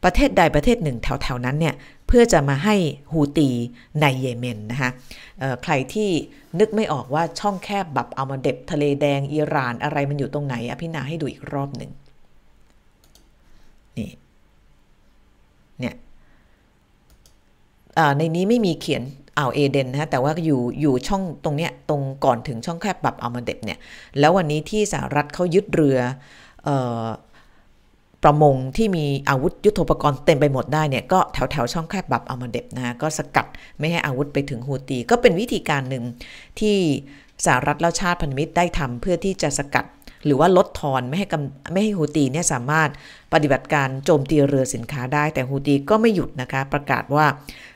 [0.04, 1.76] ประเทศใดประเทศหนึ่งแถวๆนั้นเนี่ย
[2.08, 2.76] เพื่อจะมาให้
[3.12, 3.50] ฮูตี
[4.02, 4.92] ในเยเมนนะคะ
[5.64, 6.10] ใครที่
[6.60, 11.92] นึกไม่ออกว่าช่องแคบบับอัลมาเดบทะเลแดงอิหร่านอะไรมันอยู่ตรงไหนอะพี่นาให้ดูอีกรอบหนึ่ง
[13.98, 14.12] นี่
[15.80, 15.96] เนี่ย
[18.18, 19.04] ในนี้ไม่มีเขียน
[19.38, 23.80] อ่าวเอเดนนะฮะแต่ว่าอยู่อยู่ช่องตรงเนี้ยตรงก่อนถึงช่องแคบบับอัลมาเดบเนี่ย
[24.20, 26.00] แล้ววันนี้ที่สหรัฐเขายึดเรือ
[26.64, 26.70] เอ
[27.02, 27.06] อ
[28.24, 33.46] ประมงที่มีอาวุธยุโทโธปกรณ์เต็มไปหมดได้เนี่ยก็แถวแถวช่องแคบบับเอัลมาเดบนะก็สกัด
[33.80, 36.04] ไม่ให้อาวุธไปถึงฮูตี ก็เป็นวิธีการหนึ่ง
[36.60, 36.78] ที่
[37.46, 39.86] สหรัฐและชาติพันธมิตรได้ทำเพื่อที่จะสกัด
[40.26, 42.90] หรือว่าลดทอนไม่ให้กำไม่ให้ฮูตีเนี่ยสามารถ
[43.34, 47.26] ปฏิบัติการโจมตีเรือสินค้าได้ แต่ฮูตีก็ไม่หยุดนะคะ ประกาศว่า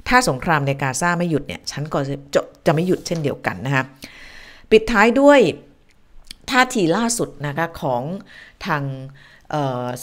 [0.08, 3.84] ถ้าสงครามในกาซาไม่หยุดเนี่ยฉันก็จะจะไม่หยุดเช่นเดียวกันนะคะ
[4.72, 5.40] ปิดท้ายด้วย
[6.52, 8.02] ท่าทีล่าสุดนะคะของ
[8.66, 8.84] ทาง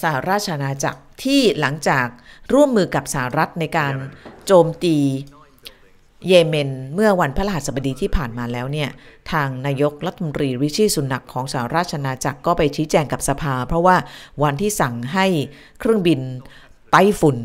[0.03, 2.07] สหราชอาณาจักรที่หลังจาก
[2.53, 3.95] ร่วมมือกับสหรัฐในการ
[4.47, 4.97] โจมตี
[6.29, 8.91] เยเมนเมื่อวันพฤหัสบดีที่ผ่านมาแล้วเนี่ย
[9.33, 13.97] ทางนายกรัฐมนตรีริชีสุนักของสหราชอาณาจักรก็ไปชี้แจงกับสภา เพราะว่า
[14.43, 15.27] วันที่สั่งให้
[15.79, 16.21] เครื่องบิน
[16.91, 17.39] ไต้ฝุ่น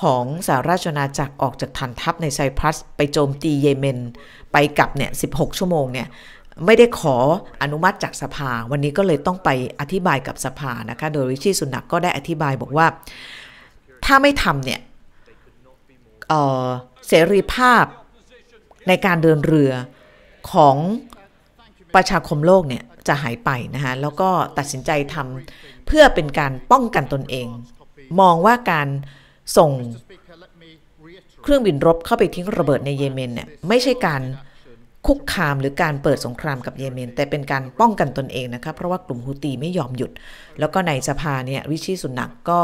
[0.00, 3.98] ของสหราชอาณาจักรออกจากฐานทัพในไซปรัส ไปโจมตีเยเมน
[4.52, 6.08] ไปกลับเนี่ย 16 ชั่วโมงเนี่ย
[6.64, 7.16] ไม่ได้ขอ
[7.62, 9.48] อนุมัติจากสภา วันนี้ก็เลยต้องไป
[9.80, 12.86] อธิบายกับสภานะคะ โดยริชีสุนักก็ได้อธิบายบอกว่า
[14.04, 14.80] ถ้าไม่ทำเนี่ย
[16.28, 16.34] เอ
[16.64, 16.66] อ
[17.06, 17.84] เสรีภาพ
[18.88, 19.72] ในการเดินเรือ
[20.52, 20.76] ของ
[21.94, 24.28] ประชาคมโลกเนี่ยจะหายไปนะคะแล้วก็
[24.58, 27.48] ตัดสินใจทำเพื่อเป็นการป้องกันตนเอง
[28.20, 28.88] มองว่าการ
[29.56, 29.72] ส่ง
[31.42, 34.22] เครื่องบินรบเข้าไปทิ้งระเบิดในเยเมนเนี่ยไม่ใช่การ
[35.06, 40.10] คุกคามหรือการเปิดสงครามกับเยเมน แต่เป็นการป้องกันตนเองนะคะเพราะว่ากลุ่มฮูตีไม่ยอมหยุด
[40.58, 42.60] แล้วก็ในสภาเนี่ยวิชิสุนักก็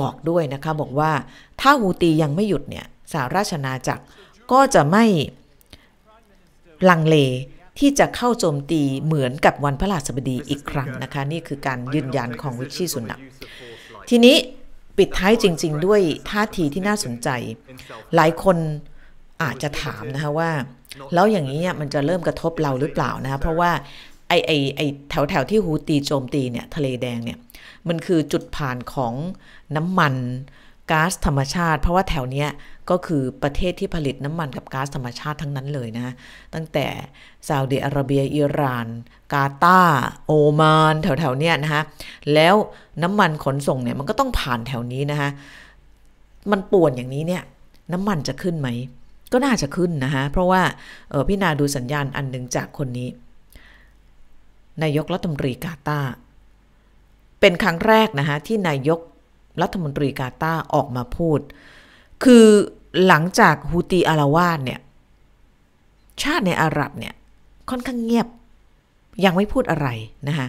[0.00, 1.12] บอกด้วยนะคะบอกว่า
[1.60, 4.04] ถ้าฮูตียังไม่หยุดเนี่ยสหราชอาณาจักร
[4.52, 5.04] ก็จะไม่
[6.90, 7.16] ลังเล
[7.78, 13.20] ที่จะเข้าโจมตีเหมือนกับวันพระราชบดีอีกครั้งนะคะนี่คือการยืนยันของวิชีสุนัก
[14.08, 14.36] ทีนี้
[14.98, 17.28] ปิดท้ายจริง ๆ ด้วยท่าทีที่น่าสนใจ
[18.14, 18.56] หลายคน
[19.42, 20.50] อาจจะถามนะคะว่า
[21.14, 23.70] แล้วอย่างนี้มันจะเริ่มกระทบเราหรือเปล่านะคะเพราะว่า
[24.28, 24.80] ไอไอไอ
[25.10, 27.38] แถวแถวที่ฮูตีโจมตีเนี่ยทะเลแดงเนี่ย
[27.88, 29.14] มันคือจุดผ่านของ
[29.76, 30.14] น้ำมัน
[30.90, 32.48] ก๊าซธรรมชาติ เพราะว่าแถวเนี้ย
[32.90, 36.14] ก็คือประเทศที่ผลิตน้ำมันกับก๊าซธรรมชาติทั้งนั้นเลยนะ
[36.54, 36.86] ตั้งแต่
[37.48, 38.86] ซาอุดิอาระเบียอิหร่าน
[39.32, 41.82] กาตาร์โอมาน แถวๆเนี้ยนะคะ
[42.34, 42.54] แล้ว
[43.02, 45.30] น้ำมันขนส่งเนี่ยมันก็ต้องผ่านแถวนี้นะคะ
[46.50, 47.42] มันป่วนอย่างนี้เนี่ย
[47.92, 48.68] น้ำมันจะขึ้นไหม
[49.32, 50.62] ก็น่าจะขึ้นนะคะเพราะว่า
[51.28, 53.08] พี่นาดูสัญญาณอันหนึ่งจากคนนี้
[54.82, 56.00] นายกรัฐมนตรีกาตา
[57.40, 59.00] เป็นครั้งแรกนะคะที่นายก
[59.62, 61.40] รัฐมนตรีกาตาออกมาพูด
[62.24, 62.46] คือ
[63.06, 64.80] หลังจากฮูตีอาราวาสเนี่ย
[66.22, 67.14] ชาติในอาหรับเนี่ย
[67.70, 68.28] ค่อนข้างเงียบ
[69.24, 69.88] ยังไม่พูดอะไร
[70.28, 70.46] นะคะ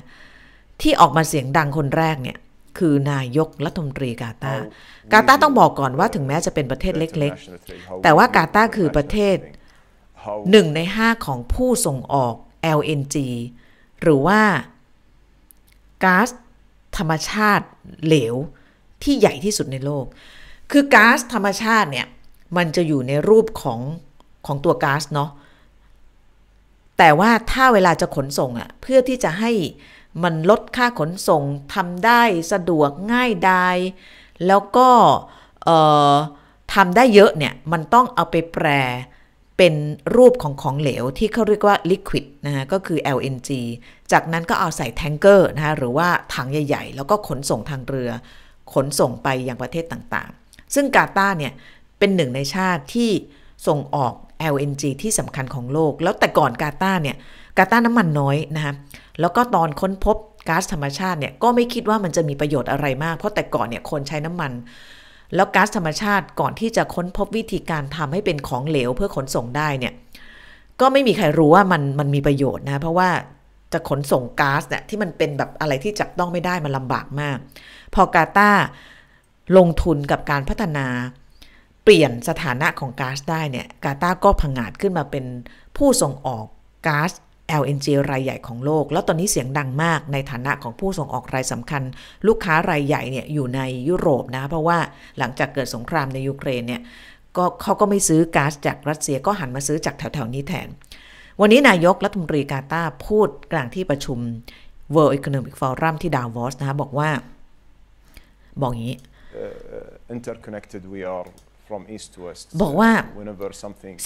[0.81, 2.37] ที่ออกมาเสียงดังคนแรกเนี่ย
[2.77, 4.65] คือนายกรัฐมนตรีกาตาร์
[5.13, 9.37] กาตาร์ต้องบอกก่อนว่าถึงแม้จะเป็นประเทศเล็กๆ แต่ว่ากาตาร์คือประเทศ
[10.51, 12.35] หนึ่งในห้าของผู้ส่งออก
[12.79, 13.15] LNG
[14.01, 14.41] หรือว่า
[16.03, 16.29] ก๊าซ
[16.97, 17.65] ธรรมชาติ
[18.05, 18.35] เหลว
[19.03, 20.05] ที่ใหญ่ที่สุดในโลก
[20.71, 22.07] คือก๊าซธรรมชาติเนี่ย
[22.57, 23.79] มันจะอยู่ในรูปของ
[24.45, 25.31] ของตัวก๊าซเนาะ
[26.97, 29.51] แต่ว่าถ้าเวลาจะขนส่งอะ่ะเพื่อที่จะให้
[30.23, 31.43] มันลดค่าขนส่ง
[31.73, 33.77] ทำได้สะดวกง่ายดาย
[34.47, 34.89] แล้วก็
[36.73, 38.67] ทำได้เยอะเนี่ย มันต้องเอาไปแปร
[39.57, 39.73] เป็น
[40.15, 43.49] รูปของของเหลวที่เขาเรียกว่าลิควิดนะฮะก็คือ LNG
[44.11, 48.09] จากนั้นก็เอาใส่แทงเกอร์นะคะหรือว่าถังใหญ่ ๆ แล้วก็ขนส่งทางเรือ
[48.73, 51.53] ขนส่งไปยังประเทศต่างๆ ซึ่งกาตาร์เนี่ย
[51.99, 53.11] เป็นหนึ่งในชาติที่
[53.67, 54.13] ส่งออก
[54.53, 57.17] LNG ที่สำคัญของโลก แล้วแต่ก่อนกาตาร์เนี่ย
[57.57, 58.73] กาตาร์น้ำมันน้อยนะคะ
[59.19, 60.17] แล้วก็ตอนค้นพบ
[60.49, 64.51] ก๊าซธรรมชาติเนี่ยก็ไม่คิดว่ามันจะมีประโยชน์อะไรมาก เพราะแต่ก่อนเนี่ยคนใช้น้ำมัน
[65.35, 69.93] แล้วก๊าซธรรมชาติก่อนที่จะค้นพบวิธีการทำให้เป็นของเหลวเพื่อขนส่งได้เนี่ย
[70.81, 73.09] ก็ไม่มีใครรู้ว่ามันมันมีประโยชน์นะเพราะว่า
[73.73, 77.37] จะขนส่งก๊าซเนี่ยที่มันเป็นแบบอะไรที่จับต้องไม่ได้มันลำบากมาก
[77.93, 78.51] พอกาตา
[79.57, 80.87] ลงทุนกับการพัฒนา
[81.83, 85.25] เปลี่ยนสถานะของก๊าซได้เนี่ยกาตาก็พังอาจขึ้นมาเป็น
[85.77, 86.45] ผู้ส่งออก
[86.87, 87.11] ก๊าซ
[87.61, 91.83] LNG รายใหญ่ของโลก แล้วตอนนี้เสียงดังมากในฐานะของผู้ส่งออกรายสำคัญ
[92.27, 94.77] ลูกค้ารายใหญ่เนี่ยอยู่ในยุโรปนะ เพราะว่า
[95.19, 96.81] หลังจากเกิดสงครามในยูเครนเนี่ย
[97.37, 100.67] ก็เขาก็ไม่ซื้อก๊าซจากรัสเซียก็หันมาซื้อจากแถวๆนี้แทน
[101.41, 104.19] วันนี้นายกรัฐมนตรีกาตาพูดกลางที่ประชุม
[104.95, 107.09] World Economic Forum ที่ดาวอสนะคะบอกว่า
[108.61, 108.97] บอกอย่างนี้
[110.15, 111.27] interconnected we are
[111.67, 112.91] from east to west บอกว่า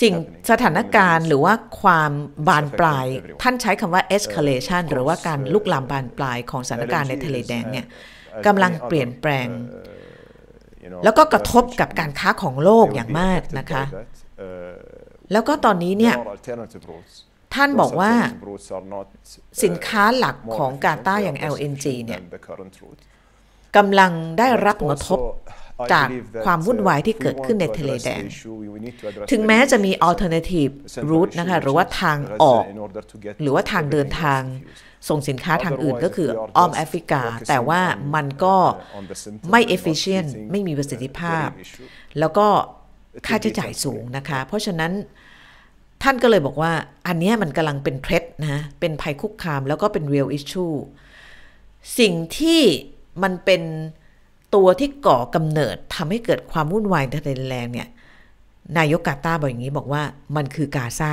[0.01, 0.13] สิ่ง
[0.51, 2.11] สถานการณ์หรือว่าความ
[2.47, 3.05] บานปลาย
[3.43, 7.85] ท่านใช้คำว่า escalation หรือว่าการลุกลามบานปลายของสถานการณ์ในทะเลแดงเนี่ย
[8.47, 9.47] กำลังเปลี่ยนแปลง
[11.03, 13.83] แล้วก็กระทบกับการค้าของโลกอย่างมากนะคะ
[15.31, 16.15] แล้วก็ตอนนี้เนี่ย
[17.55, 18.13] ท่านบอกว่า
[19.63, 22.21] สินค้าหลักของกาตาอย่าง LNG เนี่ย
[23.77, 25.19] กำลังได้รับผลกระทบ
[25.93, 26.07] จาก
[26.45, 28.23] ความวุ่นวายที่เกิดขึ้นในทะเลแดง
[29.31, 30.71] ถึงแม้จะมี alternative
[31.09, 32.63] route นะคะ หรือว่าทางออก
[33.41, 34.41] หรือว่าทางเดินทาง
[35.09, 37.81] ส่งสินค้าทางอื่นก็คืออ้อมแอฟริกา แต่ว่า
[38.15, 38.55] มันก็
[39.51, 41.47] ไม่ efficient ไม่มีประสิทธิภาพ
[42.19, 42.47] แล้วก็
[43.27, 44.91] ค่าใช้จ่ายสูงนะคะ เพราะฉะนั้น
[46.03, 46.73] ท่านก็เลยบอกว่า
[47.07, 50.75] อันนี้มันกำลังเป็นเทรดนะ เป็นภัยคุกคามแล้วก็เป็น real issue
[51.99, 52.61] สิ่งที่
[53.23, 53.61] มันเป็น
[54.55, 57.87] ตัวที่ก่อกำเนิดทำให้เกิดความวุ่นวายในทะเลแดงเนี่ย
[58.77, 60.03] นายกกาตาร์บอกอย่างนี้บอกว่า
[60.35, 61.11] มันคือกาซา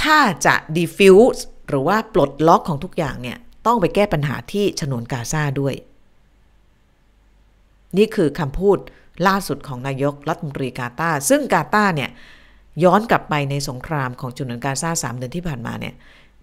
[0.00, 5.74] ถ้าจะ defuse หรือว่าปลดล็อกของทุกอย่างเนี่ยต้องไปแก้ปัญหาที่ฉนวนกาซาด้วย
[7.96, 8.78] นี่คือคำพูด
[9.26, 12.10] ล่าสุดของนายกรัฐมนตรีกาตาร์ซึ่งกาตาร์เนี่ย
[12.84, 15.94] ย้อนกลับไปในสงครามของฉนวนกาซาสามเดือนที่ผ่านมาเนี่ย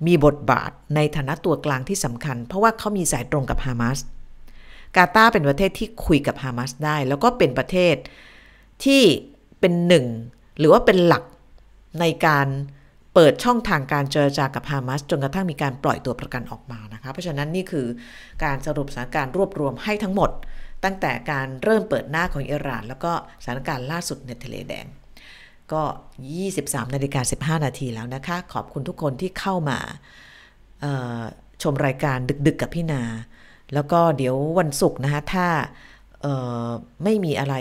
[0.08, 4.00] มีบทบาทในฐานะตัวกลางที่สำคัญ เพราะว่าเขามีสายตรงกับฮามาส
[4.96, 7.96] กาตาเป็นประเทศที่คุยกับฮามาสได้ แล้วก็เป็นประเทศ
[8.86, 9.04] ที่
[9.60, 10.06] เป็นหนึ่ง
[10.60, 11.24] หรือว่าเป็นหลัก
[12.00, 12.48] ในการ
[13.14, 17.88] เปิดช่องทางการเจรจากับฮามาสจนกระทั่งมีการปล่อยตัวประกันออกมานะคะ เพราะฉะนั้นนี่คือ
[18.44, 20.32] การสรุปสถานการณ์รวบรวมให้ทั้งหมด
[20.84, 23.12] ตั้งแต่การเริ่มเปิดหน้าของอิหร่าน แล้วก็
[23.44, 24.86] สถานการณ์ล่าสุดในทะเลแดง
[25.72, 25.82] ก็
[26.38, 29.80] 23นาฬิกา15 นาทีแล้วนะคะ ขอบคุณทุกคนที่เข้ามา
[31.64, 32.18] ชมรายการ
[32.48, 33.02] ดึกๆกับพี่นา
[33.74, 35.48] แล้วก็เดี๋ยววันศุกร์นะคะถ้า
[37.04, 37.56] ไม่มีอะไร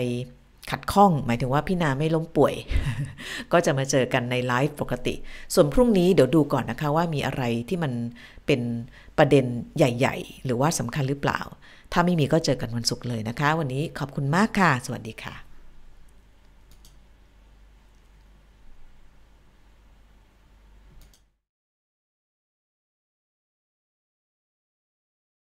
[0.71, 2.53] ขัดข้อง หมายถึงว่าพี่นาไม่ล้มป่วย
[3.51, 5.15] ก็จะมาเจอกันในไลฟ์ปกติ
[5.53, 7.93] ส่วนพรุ่งนี้เดี๋ยวดูก่อนนะคะว่ามีอะไรที่มัน
[8.45, 8.61] เป็น
[9.17, 9.45] ประเด็น
[9.77, 11.39] ใหญ่ ๆ หรือว่าสำคัญหรือเปล่า
[11.93, 15.50] ถ้าไม่มีก็เจอกันวันศุกร์เลยนะคะ วันนี้ขอบคุณมากค่ะ สวัสดีค่ะ